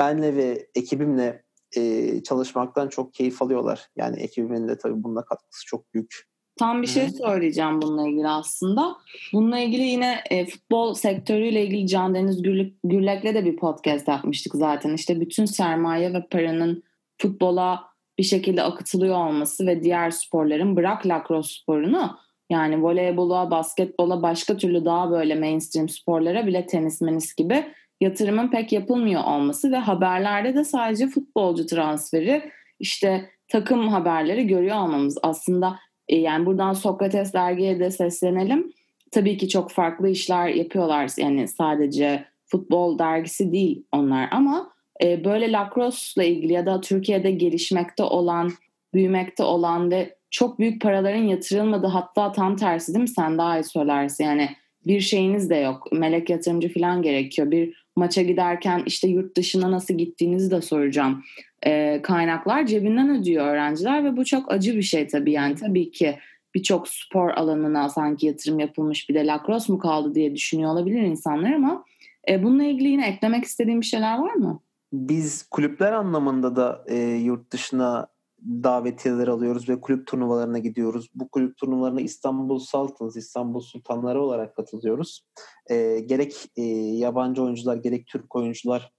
benle 0.00 0.36
ve 0.36 0.68
ekibimle 0.74 1.44
e, 1.76 2.22
çalışmaktan 2.22 2.88
çok 2.88 3.14
keyif 3.14 3.42
alıyorlar. 3.42 3.88
Yani 3.96 4.20
ekibimin 4.20 4.68
de 4.68 4.78
tabii 4.78 5.02
bunda 5.02 5.24
katkısı 5.24 5.66
çok 5.66 5.94
büyük. 5.94 6.24
Tam 6.58 6.82
bir 6.82 6.86
şey 6.86 7.08
söyleyeceğim 7.08 7.82
bununla 7.82 8.08
ilgili 8.08 8.28
aslında. 8.28 8.96
Bununla 9.32 9.58
ilgili 9.58 9.82
yine 9.82 10.20
e, 10.30 10.46
futbol 10.46 10.94
sektörüyle 10.94 11.64
ilgili 11.64 11.86
Can 11.86 12.14
Deniz 12.14 12.42
Gürlek, 12.42 12.74
Gürlek'le 12.84 13.34
de 13.34 13.44
bir 13.44 13.56
podcast 13.56 14.08
yapmıştık 14.08 14.54
zaten. 14.54 14.94
İşte 14.94 15.20
bütün 15.20 15.44
sermaye 15.44 16.12
ve 16.12 16.26
paranın 16.30 16.82
futbola 17.18 17.84
bir 18.18 18.22
şekilde 18.22 18.62
akıtılıyor 18.62 19.16
olması 19.16 19.66
ve 19.66 19.82
diğer 19.82 20.10
sporların 20.10 20.76
bırak 20.76 21.06
lacrosse 21.06 21.60
sporunu 21.60 22.18
yani 22.50 22.82
voleybola, 22.82 23.50
basketbola, 23.50 24.22
başka 24.22 24.56
türlü 24.56 24.84
daha 24.84 25.10
böyle 25.10 25.34
mainstream 25.34 25.88
sporlara 25.88 26.46
bile 26.46 26.66
tenis 26.66 27.00
menis 27.00 27.34
gibi 27.34 27.64
yatırımın 28.00 28.48
pek 28.48 28.72
yapılmıyor 28.72 29.24
olması 29.24 29.72
ve 29.72 29.76
haberlerde 29.76 30.54
de 30.54 30.64
sadece 30.64 31.08
futbolcu 31.08 31.66
transferi 31.66 32.50
işte 32.80 33.30
takım 33.48 33.88
haberleri 33.88 34.46
görüyor 34.46 34.76
olmamız 34.76 35.18
aslında 35.22 35.78
yani 36.08 36.46
buradan 36.46 36.72
Sokrates 36.72 37.32
dergiye 37.32 37.80
de 37.80 37.90
seslenelim. 37.90 38.72
Tabii 39.10 39.36
ki 39.36 39.48
çok 39.48 39.70
farklı 39.70 40.08
işler 40.08 40.48
yapıyorlar. 40.48 41.10
Yani 41.18 41.48
sadece 41.48 42.24
futbol 42.46 42.98
dergisi 42.98 43.52
değil 43.52 43.84
onlar 43.92 44.28
ama 44.30 44.70
e, 45.02 45.24
böyle 45.24 45.52
lacrosse 45.52 46.26
ile 46.26 46.34
ilgili 46.34 46.52
ya 46.52 46.66
da 46.66 46.80
Türkiye'de 46.80 47.30
gelişmekte 47.30 48.02
olan, 48.02 48.50
büyümekte 48.94 49.42
olan 49.42 49.90
ve 49.90 50.16
çok 50.30 50.58
büyük 50.58 50.82
paraların 50.82 51.22
yatırılmadığı 51.22 51.86
hatta 51.86 52.32
tam 52.32 52.56
tersi 52.56 52.94
değil 52.94 53.02
mi? 53.02 53.08
Sen 53.08 53.38
daha 53.38 53.58
iyi 53.58 53.64
söylersin. 53.64 54.24
Yani 54.24 54.50
bir 54.86 55.00
şeyiniz 55.00 55.50
de 55.50 55.56
yok. 55.56 55.92
Melek 55.92 56.30
yatırımcı 56.30 56.74
falan 56.74 57.02
gerekiyor. 57.02 57.50
Bir 57.50 57.84
maça 57.96 58.22
giderken 58.22 58.82
işte 58.86 59.08
yurt 59.08 59.36
dışına 59.36 59.70
nasıl 59.70 59.94
gittiğinizi 59.94 60.50
de 60.50 60.60
soracağım 60.60 61.24
e, 61.66 62.02
kaynaklar 62.02 62.66
cebinden 62.66 63.20
ödüyor 63.20 63.46
öğrenciler 63.46 64.04
ve 64.04 64.16
bu 64.16 64.24
çok 64.24 64.52
acı 64.52 64.76
bir 64.76 64.82
şey 64.82 65.06
tabii 65.06 65.32
yani 65.32 65.54
tabii 65.54 65.90
ki 65.90 66.18
birçok 66.54 66.88
spor 66.88 67.30
alanına 67.30 67.88
sanki 67.88 68.26
yatırım 68.26 68.58
yapılmış 68.58 69.08
bir 69.08 69.14
de 69.14 69.26
lacrosse 69.26 69.72
mu 69.72 69.78
kaldı 69.78 70.14
diye 70.14 70.34
düşünüyor 70.34 70.70
olabilir 70.70 71.02
insanlar 71.02 71.52
ama 71.52 71.84
e, 72.28 72.42
bununla 72.42 72.64
ilgili 72.64 72.88
yine 72.88 73.08
eklemek 73.08 73.44
istediğim 73.44 73.80
bir 73.80 73.86
şeyler 73.86 74.18
var 74.18 74.34
mı? 74.34 74.60
Biz 74.92 75.42
kulüpler 75.42 75.92
anlamında 75.92 76.56
da 76.56 76.84
e, 76.88 76.96
yurt 76.98 77.52
dışına 77.52 78.06
davetiyeler 78.44 79.28
alıyoruz 79.28 79.68
ve 79.68 79.80
kulüp 79.80 80.06
turnuvalarına 80.06 80.58
gidiyoruz. 80.58 81.10
Bu 81.14 81.28
kulüp 81.28 81.56
turnuvalarına 81.56 82.00
İstanbul 82.00 82.58
Sultans, 82.58 83.16
İstanbul 83.16 83.60
Sultanları 83.60 84.22
olarak 84.22 84.56
katılıyoruz. 84.56 85.26
E, 85.70 86.00
gerek 86.00 86.34
e, 86.56 86.62
yabancı 86.62 87.42
oyuncular, 87.42 87.76
gerek 87.76 88.06
Türk 88.06 88.36
oyuncular 88.36 88.92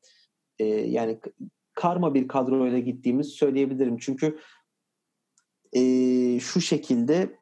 e, 0.60 0.66
yani 0.66 1.20
karma 1.76 2.14
bir 2.14 2.28
kadroyla 2.28 2.80
gittiğimizi 2.80 3.30
söyleyebilirim. 3.30 3.98
Çünkü 3.98 4.40
e, 5.74 5.82
şu 6.40 6.62
şekilde 6.62 7.40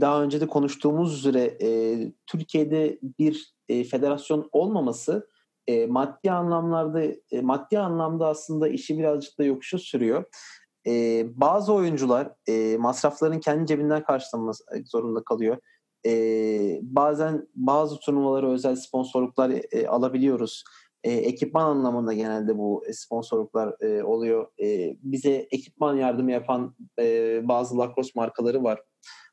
daha 0.00 0.22
önce 0.22 0.40
de 0.40 0.46
konuştuğumuz 0.46 1.18
üzere 1.18 1.56
e, 1.62 1.98
Türkiye'de 2.26 2.98
bir 3.18 3.54
e, 3.68 3.84
federasyon 3.84 4.48
olmaması 4.52 5.28
e, 5.66 5.86
maddi 5.86 6.32
anlamlarda 6.32 7.02
e, 7.30 7.40
maddi 7.40 7.78
anlamda 7.78 8.26
aslında 8.26 8.68
işi 8.68 8.98
birazcık 8.98 9.38
da 9.38 9.44
yokuşa 9.44 9.78
sürüyor. 9.78 10.24
E, 10.86 11.24
bazı 11.40 11.72
oyuncular 11.72 12.32
e, 12.48 12.76
masrafların 12.76 13.40
kendi 13.40 13.66
cebinden 13.66 14.04
karşılaması 14.04 14.64
zorunda 14.84 15.24
kalıyor. 15.24 15.58
E, 16.06 16.78
bazen 16.82 17.48
bazı 17.54 17.98
turnuvalara 17.98 18.50
özel 18.50 18.76
sponsorluklar 18.76 19.52
e, 19.72 19.88
alabiliyoruz. 19.88 20.64
E, 21.06 21.12
ekipman 21.12 21.66
anlamında 21.66 22.12
genelde 22.12 22.58
bu 22.58 22.84
sponsorluklar 22.92 23.74
e, 23.80 24.02
oluyor. 24.02 24.46
E, 24.62 24.96
bize 25.02 25.30
ekipman 25.30 25.96
yardımı 25.96 26.32
yapan 26.32 26.74
e, 26.98 27.40
bazı 27.48 27.78
lacrosse 27.78 28.12
markaları 28.14 28.64
var. 28.64 28.82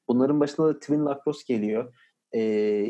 Bunların 0.08 0.40
başında 0.40 0.68
da 0.68 0.80
Twin 0.80 1.06
Lacrosse 1.06 1.54
geliyor. 1.54 1.94
E, 2.32 2.42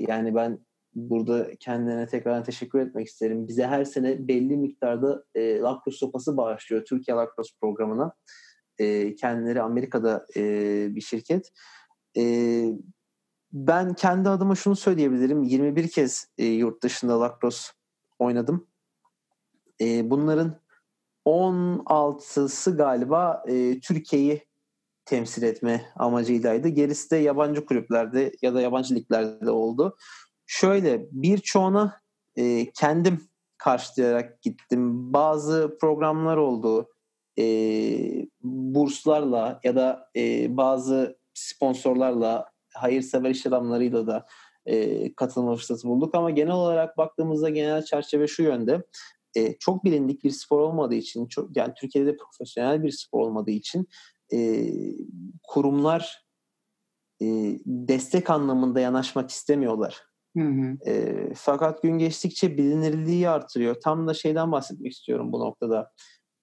yani 0.07 0.35
ben 0.35 0.59
burada 0.95 1.49
kendine 1.59 2.07
tekrar 2.07 2.43
teşekkür 2.43 2.79
etmek 2.79 3.07
isterim. 3.07 3.47
Bize 3.47 3.67
her 3.67 3.85
sene 3.85 4.27
belli 4.27 4.57
miktarda 4.57 5.23
e, 5.35 5.59
lacrosse 5.59 5.97
sopası 5.97 6.37
bağışlıyor 6.37 6.85
Türkiye 6.85 7.17
Lacrosse 7.17 7.53
programına. 7.61 8.13
E, 8.77 9.15
kendileri 9.15 9.61
Amerika'da 9.61 10.25
e, 10.35 10.41
bir 10.95 11.01
şirket. 11.01 11.51
E, 12.17 12.23
ben 13.53 13.93
kendi 13.93 14.29
adıma 14.29 14.55
şunu 14.55 14.75
söyleyebilirim. 14.75 15.43
21 15.43 15.87
kez 15.87 16.27
e, 16.37 16.45
yurt 16.45 16.83
dışında 16.83 17.21
lacrosse 17.21 17.71
oynadım. 18.19 18.72
E, 19.81 20.09
bunların 20.09 20.55
16'sı 21.25 22.77
galiba 22.77 23.43
e, 23.47 23.79
Türkiye'yi 23.79 24.45
temsil 25.05 25.43
etme 25.43 25.85
amacıylaydı. 25.95 26.67
Gerisi 26.67 27.11
de 27.11 27.15
yabancı 27.17 27.65
kulüplerde 27.65 28.31
ya 28.41 28.53
da 28.53 28.61
yabancı 28.61 28.95
liglerde 28.95 29.51
oldu. 29.51 29.95
Şöyle 30.45 31.07
birçoğuna 31.11 32.01
e, 32.35 32.71
kendim 32.71 33.21
karşılayarak 33.57 34.41
gittim. 34.41 35.13
Bazı 35.13 35.77
programlar 35.81 36.37
oldu. 36.37 36.89
E, 37.39 37.45
burslarla 38.43 39.59
ya 39.63 39.75
da 39.75 40.09
e, 40.15 40.57
bazı 40.57 41.17
sponsorlarla, 41.33 42.45
hayırsever 42.73 43.29
iş 43.29 43.45
adamlarıyla 43.45 44.07
da 44.07 44.25
e, 44.65 45.13
katılma 45.13 45.55
fırsatı 45.55 45.87
bulduk. 45.87 46.15
Ama 46.15 46.29
genel 46.29 46.53
olarak 46.53 46.97
baktığımızda 46.97 47.49
genel 47.49 47.85
çerçeve 47.85 48.27
şu 48.27 48.43
yönde. 48.43 48.83
E, 49.35 49.57
çok 49.57 49.83
bilindik 49.83 50.23
bir 50.23 50.31
spor 50.31 50.59
olmadığı 50.59 50.95
için, 50.95 51.27
çok, 51.27 51.57
yani 51.57 51.73
Türkiye'de 51.77 52.17
profesyonel 52.17 52.83
bir 52.83 52.91
spor 52.91 53.19
olmadığı 53.19 53.51
için 53.51 53.87
e, 54.33 54.69
kurumlar 55.43 56.25
e, 57.21 57.25
destek 57.65 58.29
anlamında 58.29 58.79
yanaşmak 58.79 59.29
istemiyorlar. 59.29 60.03
Hı 60.37 60.43
hı. 60.43 60.89
E, 60.89 61.15
fakat 61.35 61.81
gün 61.81 61.97
geçtikçe 61.97 62.57
bilinirliği 62.57 63.29
artırıyor. 63.29 63.75
Tam 63.83 64.07
da 64.07 64.13
şeyden 64.13 64.51
bahsetmek 64.51 64.91
istiyorum 64.91 65.31
bu 65.31 65.39
noktada. 65.39 65.91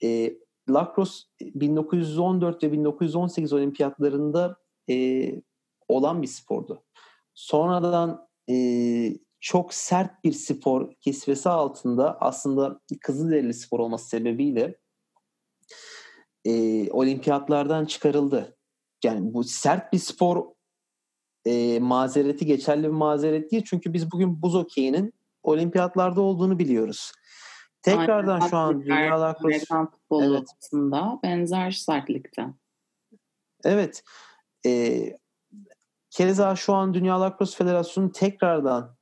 E, 0.02 0.34
lacrosse 0.68 1.24
1914 1.40 2.64
ve 2.64 2.72
1918 2.72 3.52
olimpiyatlarında 3.52 4.56
e, 4.90 5.26
olan 5.88 6.22
bir 6.22 6.26
spordu. 6.26 6.84
Sonradan 7.34 8.28
e, 8.50 8.54
çok 9.40 9.74
sert 9.74 10.24
bir 10.24 10.32
spor 10.32 10.94
kisvesi 10.94 11.48
altında 11.48 12.18
aslında 12.20 12.80
Kızılderili 13.00 13.54
spor 13.54 13.80
olması 13.80 14.08
sebebiyle 14.08 14.78
e, 16.44 16.90
olimpiyatlardan 16.90 17.84
çıkarıldı. 17.84 18.56
Yani 19.04 19.34
bu 19.34 19.44
sert 19.44 19.92
bir 19.92 19.98
spor 19.98 20.46
e, 21.44 21.78
mazereti 21.80 22.46
geçerli 22.46 22.82
bir 22.82 22.88
mazeret 22.88 23.50
değil. 23.50 23.64
Çünkü 23.66 23.92
biz 23.92 24.12
bugün 24.12 24.42
buz 24.42 24.54
okeyinin 24.54 25.12
olimpiyatlarda 25.42 26.20
olduğunu 26.20 26.58
biliyoruz. 26.58 27.12
Tekrardan 27.82 28.34
Aynen, 28.34 28.48
şu 28.48 28.56
an 28.56 28.82
Dünya 28.82 29.20
Lacrosse 29.20 29.66
evet. 30.12 30.48
aslında 30.58 31.20
benzer 31.22 31.70
sertlikte. 31.70 32.46
Evet. 33.64 34.04
E, 34.66 35.02
Keza 36.10 36.56
şu 36.56 36.74
an 36.74 36.94
Dünya 36.94 37.20
Lacrosse 37.20 37.56
Federasyonu 37.56 38.12
tekrardan 38.12 38.96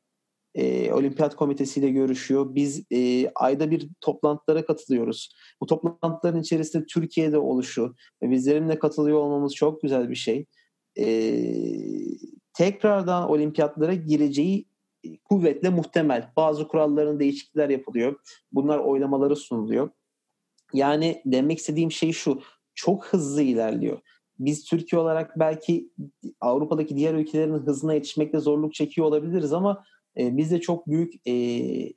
e, 0.59 0.93
Olimpiyat 0.93 1.37
Komitesi 1.37 1.81
ile 1.81 1.91
görüşüyor. 1.91 2.55
Biz 2.55 2.85
e, 2.93 3.31
ayda 3.35 3.71
bir 3.71 3.89
toplantılara 4.01 4.67
katılıyoruz. 4.67 5.35
Bu 5.61 5.67
toplantıların 5.67 6.41
içerisinde 6.41 6.87
Türkiye'de 6.87 7.39
oluşu 7.39 7.95
ve 8.23 8.31
bizlerin 8.31 8.77
katılıyor 8.77 9.19
olmamız 9.19 9.55
çok 9.55 9.83
güzel 9.83 10.11
bir 10.11 10.15
şey. 10.15 10.47
E, 10.99 11.07
tekrardan 12.53 13.31
olimpiyatlara 13.31 13.95
gireceği 13.95 14.67
kuvvetle 15.25 15.69
muhtemel. 15.69 16.33
Bazı 16.37 16.69
kuralların 16.69 17.21
değişiklikler 17.21 17.69
yapılıyor. 17.69 18.21
Bunlar 18.53 18.79
oylamaları 18.79 19.37
sunuluyor. 19.37 19.91
Yani 20.73 21.23
demek 21.27 21.59
istediğim 21.59 21.93
şey 21.93 22.13
şu. 22.13 22.41
Çok 22.75 23.07
hızlı 23.07 23.43
ilerliyor. 23.43 23.99
Biz 24.39 24.65
Türkiye 24.65 25.01
olarak 25.01 25.39
belki 25.39 25.91
Avrupa'daki 26.41 26.97
diğer 26.97 27.15
ülkelerin 27.15 27.67
hızına 27.67 27.95
yetişmekte 27.95 28.39
zorluk 28.39 28.75
çekiyor 28.75 29.07
olabiliriz 29.07 29.53
ama 29.53 29.85
e, 30.19 30.37
biz 30.37 30.51
de 30.51 30.61
çok 30.61 30.87
büyük 30.87 31.15
e, 31.27 31.33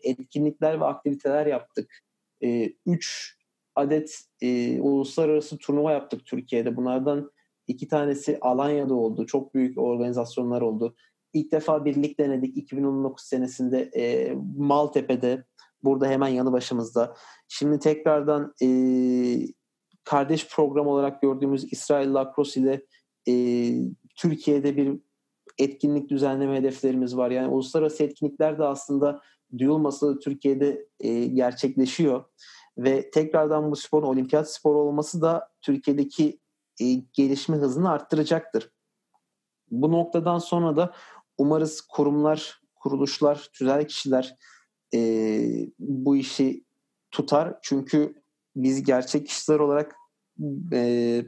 etkinlikler 0.03 0.79
ve 0.79 0.85
aktiviteler 0.85 1.45
yaptık. 1.45 2.03
E, 2.43 2.73
üç 2.85 3.37
adet 3.75 4.21
e, 4.41 4.81
uluslararası 4.81 5.57
turnuva 5.57 5.91
yaptık 5.91 6.25
Türkiye'de. 6.25 6.75
Bunlardan 6.75 7.31
iki 7.67 7.87
tanesi 7.87 8.37
Alanya'da 8.41 8.93
oldu. 8.93 9.25
Çok 9.25 9.53
büyük 9.53 9.77
organizasyonlar 9.77 10.61
oldu. 10.61 10.95
İlk 11.33 11.51
defa 11.51 11.85
birlik 11.85 12.19
denedik 12.19 12.57
2019 12.57 13.25
senesinde 13.25 13.91
e, 13.95 14.35
Maltepe'de. 14.57 15.43
Burada 15.83 16.07
hemen 16.07 16.27
yanı 16.27 16.51
başımızda. 16.51 17.15
Şimdi 17.47 17.79
tekrardan 17.79 18.53
e, 18.63 18.67
kardeş 20.03 20.47
program 20.55 20.87
olarak 20.87 21.21
gördüğümüz 21.21 21.73
İsrail 21.73 22.13
Lacrosse 22.13 22.61
ile 22.61 22.85
e, 23.27 23.33
Türkiye'de 24.15 24.77
bir 24.77 24.99
etkinlik 25.57 26.09
düzenleme 26.09 26.57
hedeflerimiz 26.57 27.17
var. 27.17 27.31
Yani 27.31 27.47
uluslararası 27.47 28.03
etkinlikler 28.03 28.59
de 28.59 28.63
aslında 28.63 29.21
duyulması 29.57 30.19
Türkiye'de 30.19 30.87
e, 30.99 31.25
gerçekleşiyor. 31.25 32.23
Ve 32.77 33.11
tekrardan 33.11 33.71
bu 33.71 33.75
sporun 33.75 34.07
olimpiyat 34.07 34.53
sporu 34.53 34.77
olması 34.77 35.21
da 35.21 35.49
Türkiye'deki 35.61 36.39
e, 36.81 36.93
gelişme 37.13 37.57
hızını 37.57 37.89
arttıracaktır. 37.89 38.71
Bu 39.71 39.91
noktadan 39.91 40.37
sonra 40.37 40.75
da 40.75 40.93
umarız 41.37 41.81
kurumlar, 41.81 42.61
kuruluşlar, 42.75 43.49
tüzel 43.53 43.87
kişiler 43.87 44.35
e, 44.93 45.41
bu 45.79 46.17
işi 46.17 46.65
tutar. 47.11 47.59
Çünkü 47.61 48.23
biz 48.55 48.83
gerçek 48.83 49.27
kişiler 49.27 49.59
olarak 49.59 49.95
e, 50.73 51.23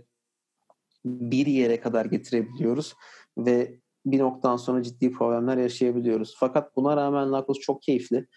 bir 1.06 1.46
yere 1.46 1.80
kadar 1.80 2.06
getirebiliyoruz 2.06 2.94
ve 3.38 3.80
bir 4.06 4.20
noktadan 4.20 4.58
sonra 4.58 4.84
ciddi 4.84 5.12
problemler 5.12 5.58
yaşayabiliyoruz. 5.58 6.36
Fakat 6.40 6.76
buna 6.76 6.98
rağmen 6.98 7.32
Narcos 7.32 7.60
çok 7.60 7.82
keyifli. 7.82 8.28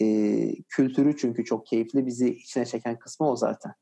E, 0.00 0.06
kültürü 0.68 1.16
çünkü 1.16 1.44
çok 1.44 1.66
keyifli. 1.66 2.06
Bizi 2.06 2.34
içine 2.34 2.66
çeken 2.66 2.98
kısmı 2.98 3.30
o 3.30 3.36
zaten. 3.36 3.72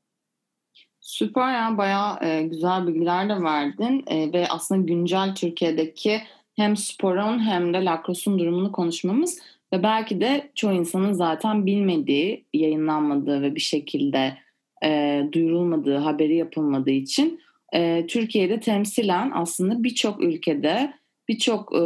Süper 1.00 1.54
ya 1.54 1.78
bayağı 1.78 2.24
e, 2.24 2.42
güzel 2.42 2.86
bilgiler 2.86 3.28
de 3.28 3.42
verdin 3.42 4.04
e, 4.06 4.32
ve 4.32 4.48
aslında 4.48 4.86
güncel 4.86 5.34
Türkiye'deki 5.34 6.20
hem 6.56 6.76
sporun 6.76 7.38
hem 7.38 7.74
de 7.74 7.84
lacrosse'un 7.84 8.38
durumunu 8.38 8.72
konuşmamız 8.72 9.38
ve 9.72 9.82
belki 9.82 10.20
de 10.20 10.50
çoğu 10.54 10.72
insanın 10.72 11.12
zaten 11.12 11.66
bilmediği, 11.66 12.44
yayınlanmadığı 12.54 13.42
ve 13.42 13.54
bir 13.54 13.60
şekilde 13.60 14.38
e, 14.84 15.22
duyurulmadığı, 15.32 15.96
haberi 15.96 16.36
yapılmadığı 16.36 16.90
için 16.90 17.40
e, 17.72 18.06
Türkiye'de 18.06 18.60
temsilen 18.60 19.32
aslında 19.34 19.82
birçok 19.82 20.22
ülkede 20.22 20.94
birçok 21.28 21.74
e, 21.74 21.78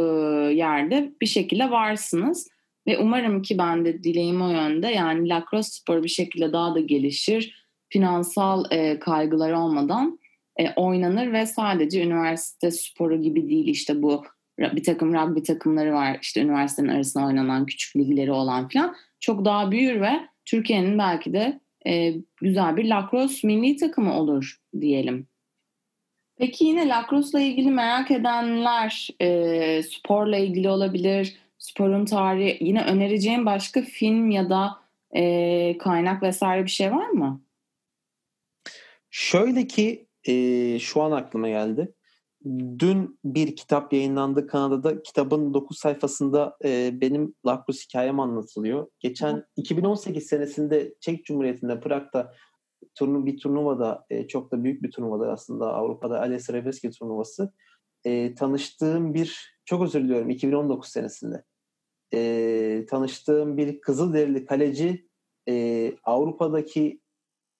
yerde 0.53 1.13
bir 1.21 1.25
şekilde 1.25 1.71
varsınız. 1.71 2.47
Ve 2.87 2.97
umarım 2.97 3.41
ki 3.41 3.57
ben 3.57 3.85
de 3.85 4.03
dileğim 4.03 4.41
o 4.41 4.49
yönde 4.49 4.87
yani 4.87 5.29
lacrosse 5.29 5.71
sporu 5.71 6.03
bir 6.03 6.09
şekilde 6.09 6.53
daha 6.53 6.75
da 6.75 6.79
gelişir. 6.79 7.69
Finansal 7.89 8.63
kaygılar 8.99 9.51
olmadan 9.51 10.19
oynanır 10.75 11.33
ve 11.33 11.45
sadece 11.45 12.03
üniversite 12.03 12.71
sporu 12.71 13.21
gibi 13.21 13.49
değil 13.49 13.67
işte 13.67 14.01
bu 14.01 14.23
bir 14.59 14.83
takım 14.83 15.13
rugby 15.13 15.41
takımları 15.41 15.93
var 15.93 16.17
işte 16.21 16.41
üniversitenin 16.41 16.87
arasında 16.87 17.25
oynanan 17.25 17.65
küçük 17.65 17.95
ligleri 17.95 18.31
olan 18.31 18.67
falan 18.67 18.95
çok 19.19 19.45
daha 19.45 19.71
büyür 19.71 20.01
ve 20.01 20.11
Türkiye'nin 20.45 20.97
belki 20.97 21.33
de 21.33 21.59
e, 21.87 22.13
güzel 22.41 22.77
bir 22.77 22.85
lacrosse 22.85 23.47
milli 23.47 23.77
takımı 23.77 24.13
olur 24.19 24.57
diyelim. 24.81 25.27
Peki 26.39 26.65
yine 26.65 26.89
lacrosse 26.89 27.39
ile 27.39 27.47
ilgili 27.47 27.71
merak 27.71 28.11
edenler 28.11 29.07
e, 29.21 29.83
sporla 29.83 30.37
ilgili 30.37 30.69
olabilir, 30.69 31.35
sporun 31.57 32.05
tarihi. 32.05 32.57
Yine 32.61 32.85
önereceğim 32.85 33.45
başka 33.45 33.81
film 33.81 34.31
ya 34.31 34.49
da 34.49 34.79
e, 35.15 35.77
kaynak 35.77 36.23
vesaire 36.23 36.63
bir 36.63 36.69
şey 36.69 36.91
var 36.91 37.09
mı? 37.09 37.41
Şöyle 39.09 39.67
ki 39.67 40.07
e, 40.27 40.79
şu 40.79 41.01
an 41.01 41.11
aklıma 41.11 41.49
geldi. 41.49 41.93
dün 42.79 43.19
bir 43.25 43.55
kitap 43.55 43.93
yayınlandı 43.93 44.47
Kanada'da. 44.47 45.01
Kitabın 45.01 45.53
9 45.53 45.77
sayfasında 45.77 46.57
e, 46.65 47.01
benim 47.01 47.35
Lacrosse 47.45 47.83
hikayem 47.83 48.19
anlatılıyor. 48.19 48.87
Geçen 48.99 49.43
2018 49.55 50.27
senesinde 50.27 50.93
Çek 50.99 51.25
Cumhuriyeti'nde 51.25 51.79
Prag'da 51.79 52.33
turnu 52.99 53.25
bir 53.25 53.37
turnuvada 53.37 54.05
e, 54.09 54.27
çok 54.27 54.51
da 54.51 54.63
büyük 54.63 54.83
bir 54.83 54.91
turnuvada 54.91 55.31
aslında 55.31 55.73
Avrupa'da 55.73 56.19
Ales 56.19 56.49
Reveski 56.49 56.91
turnuvası 56.91 57.53
e, 58.05 58.35
tanıştığım 58.35 59.13
bir 59.13 59.59
çok 59.65 59.83
özür 59.83 60.03
diliyorum 60.03 60.29
2019 60.29 60.89
senesinde 60.89 61.43
e, 62.13 62.85
tanıştığım 62.89 63.57
bir 63.57 63.81
Kızılderili 63.81 64.45
kaleci 64.45 65.07
e, 65.49 65.93
Avrupa'daki 66.03 67.01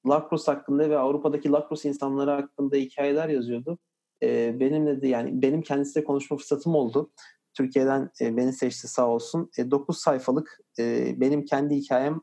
Lacrosse 0.08 0.52
hakkında 0.52 0.89
ve 0.89 0.97
Avrupa'daki 0.97 1.52
Lacrosse 1.52 1.89
insanları 1.89 2.32
hakkında 2.32 2.75
hikayeler 2.75 3.30
yazıyordu. 3.30 3.80
E, 4.23 4.60
benimle 4.60 5.02
de 5.02 5.08
yani 5.08 5.41
benim 5.41 5.62
kendisiyle 5.62 6.04
konuşma 6.04 6.38
fırsatım 6.38 6.75
oldu. 6.75 7.12
Türkiye'den 7.54 8.10
e, 8.21 8.38
beni 8.38 8.54
seçti 8.54 8.88
sağ 8.88 9.08
olsun. 9.08 9.49
E, 9.58 9.71
9 9.71 9.97
sayfalık 9.97 10.60
e, 10.80 11.13
benim 11.19 11.45
kendi 11.45 11.75
hikayem 11.75 12.21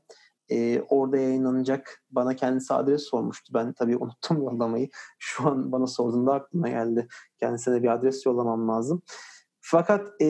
e, 0.50 0.82
orada 0.88 1.16
yayınlanacak. 1.16 2.02
Bana 2.10 2.36
kendisi 2.36 2.74
adres 2.74 3.02
sormuştu. 3.02 3.54
Ben 3.54 3.72
tabii 3.72 3.96
unuttum 3.96 4.42
yollamayı. 4.42 4.88
Şu 5.18 5.48
an 5.48 5.72
bana 5.72 5.86
sorduğunda 5.86 6.34
aklıma 6.34 6.68
geldi. 6.68 7.08
Kendisine 7.40 7.74
de 7.74 7.82
bir 7.82 7.88
adres 7.88 8.26
yollamam 8.26 8.68
lazım. 8.68 9.02
Fakat 9.60 10.08
e, 10.22 10.26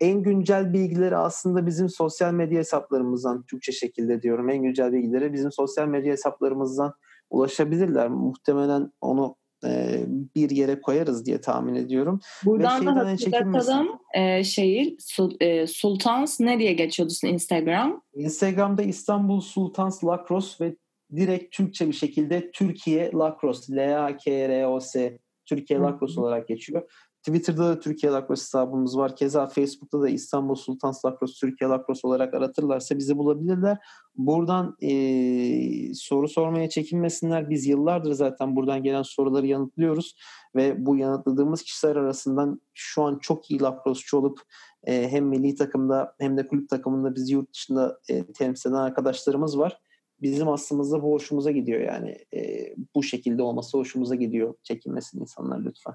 en 0.00 0.22
güncel 0.22 0.72
bilgileri 0.72 1.16
aslında 1.16 1.66
bizim 1.66 1.88
sosyal 1.88 2.32
medya 2.32 2.58
hesaplarımızdan, 2.58 3.42
Türkçe 3.42 3.72
şekilde 3.72 4.22
diyorum, 4.22 4.48
en 4.50 4.62
güncel 4.62 4.92
bilgileri 4.92 5.32
bizim 5.32 5.52
sosyal 5.52 5.88
medya 5.88 6.12
hesaplarımızdan 6.12 6.94
ulaşabilirler. 7.30 8.08
Muhtemelen 8.08 8.92
onu 9.00 9.36
e, 9.64 10.04
bir 10.08 10.50
yere 10.50 10.80
koyarız 10.80 11.26
diye 11.26 11.40
tahmin 11.40 11.74
ediyorum. 11.74 12.20
Buradan 12.44 12.86
da 12.86 12.94
hatırlatalım 12.94 13.88
e, 14.14 14.44
şeyi 14.44 14.96
Sul, 15.00 15.36
e, 15.40 15.66
Sultans 15.66 16.40
ne 16.40 16.58
diye 16.58 16.72
geçiyordu 16.72 17.12
Instagram? 17.24 18.02
Instagram'da 18.14 18.82
İstanbul 18.82 19.40
Sultans 19.40 20.04
Lacrosse 20.04 20.64
ve 20.64 20.76
direkt 21.16 21.56
Türkçe 21.56 21.88
bir 21.88 21.92
şekilde 21.92 22.50
Türkiye 22.50 23.12
Lacrosse 23.12 23.76
L-A-K-R-O-S 23.76 25.18
Türkiye 25.46 25.78
Lacrosse 25.78 26.20
olarak 26.20 26.48
geçiyor. 26.48 27.07
Twitter'da 27.28 27.68
da 27.68 27.80
Türkiye 27.80 28.12
Lakros 28.12 28.40
hesabımız 28.40 28.98
var. 28.98 29.16
Keza 29.16 29.46
Facebook'ta 29.46 30.00
da 30.00 30.08
İstanbul 30.08 30.54
Sultan 30.54 30.94
Lakros 31.04 31.40
Türkiye 31.40 31.70
Lakros 31.70 32.04
olarak 32.04 32.34
aratırlarsa 32.34 32.98
bizi 32.98 33.18
bulabilirler. 33.18 33.78
Buradan 34.16 34.76
e, 34.82 35.94
soru 35.94 36.28
sormaya 36.28 36.68
çekinmesinler. 36.68 37.50
Biz 37.50 37.66
yıllardır 37.66 38.12
zaten 38.12 38.56
buradan 38.56 38.82
gelen 38.82 39.02
soruları 39.02 39.46
yanıtlıyoruz 39.46 40.16
ve 40.56 40.86
bu 40.86 40.96
yanıtladığımız 40.96 41.62
kişiler 41.62 41.96
arasından 41.96 42.60
şu 42.74 43.02
an 43.02 43.18
çok 43.18 43.50
iyi 43.50 43.60
lakrosçu 43.60 44.18
olup 44.18 44.40
e, 44.84 45.08
hem 45.10 45.26
milli 45.26 45.54
takımda 45.54 46.14
hem 46.18 46.36
de 46.36 46.46
kulüp 46.46 46.68
takımında 46.68 47.14
bizi 47.14 47.32
yurt 47.32 47.52
dışında 47.54 48.00
e, 48.08 48.32
temsil 48.32 48.70
eden 48.70 48.78
arkadaşlarımız 48.78 49.58
var. 49.58 49.80
Bizim 50.22 50.48
aslımızda 50.48 51.02
bu 51.02 51.12
hoşumuza 51.12 51.50
gidiyor 51.50 51.80
yani. 51.80 52.16
E, 52.34 52.74
bu 52.94 53.02
şekilde 53.02 53.42
olması 53.42 53.78
hoşumuza 53.78 54.14
gidiyor. 54.14 54.54
Çekinmesin 54.62 55.20
insanlar 55.20 55.64
lütfen. 55.64 55.94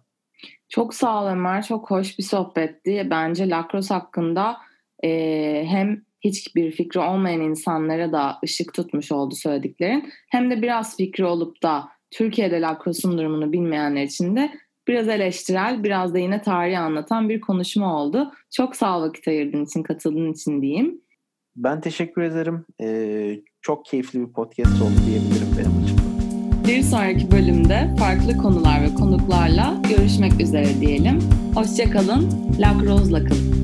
Çok 0.70 0.94
sağ 0.94 1.24
ol 1.24 1.28
Ömer. 1.28 1.64
Çok 1.64 1.92
hoş 1.92 2.20
bir 2.20 2.24
sohbetti. 2.24 3.08
Bence 3.10 3.50
Lacrosse 3.50 3.94
hakkında 3.94 4.58
e, 5.04 5.10
hem 5.68 6.02
hiçbir 6.22 6.72
fikri 6.72 7.00
olmayan 7.00 7.42
insanlara 7.42 8.12
da 8.12 8.40
ışık 8.44 8.74
tutmuş 8.74 9.12
oldu 9.12 9.36
söylediklerin. 9.36 10.10
Hem 10.32 10.52
de 10.52 10.62
biraz 10.62 10.98
fikri 10.98 11.26
olup 11.26 11.64
da 11.64 11.90
Türkiye'de 12.12 12.62
Lacrosse'un 12.62 13.18
durumunu 13.18 13.52
bilmeyenler 13.52 14.04
için 14.04 14.36
de 14.36 14.52
biraz 14.88 15.08
eleştirel, 15.08 15.84
biraz 15.84 16.14
da 16.14 16.20
yine 16.20 16.42
tarihi 16.42 16.78
anlatan 16.78 17.30
bir 17.30 17.42
konuşma 17.42 18.02
oldu. 18.02 18.32
Çok 18.52 18.76
sağ 18.76 19.00
ol 19.00 19.02
vakit 19.02 19.28
ayırdığın 19.28 19.66
için, 19.66 19.84
katıldığın 19.84 20.34
için 20.34 20.62
diyeyim. 20.62 21.02
Ben 21.56 21.82
teşekkür 21.82 22.22
ederim. 22.22 22.66
Ee, 22.82 23.40
çok 23.62 23.86
keyifli 23.86 24.28
bir 24.28 24.34
podcast 24.34 24.82
oldu 24.82 25.06
diyebilirim 25.08 25.56
benim. 25.58 25.83
Bir 26.68 26.84
sonraki 26.84 27.32
bölümde 27.32 27.96
farklı 28.00 28.38
konular 28.38 28.82
ve 28.82 28.94
konuklarla 28.94 29.74
görüşmek 29.90 30.42
üzere 30.42 30.82
diyelim. 30.82 31.20
Hoşçakalın, 31.56 32.32
Lacrose'la 32.60 33.26
kalın. 33.26 33.64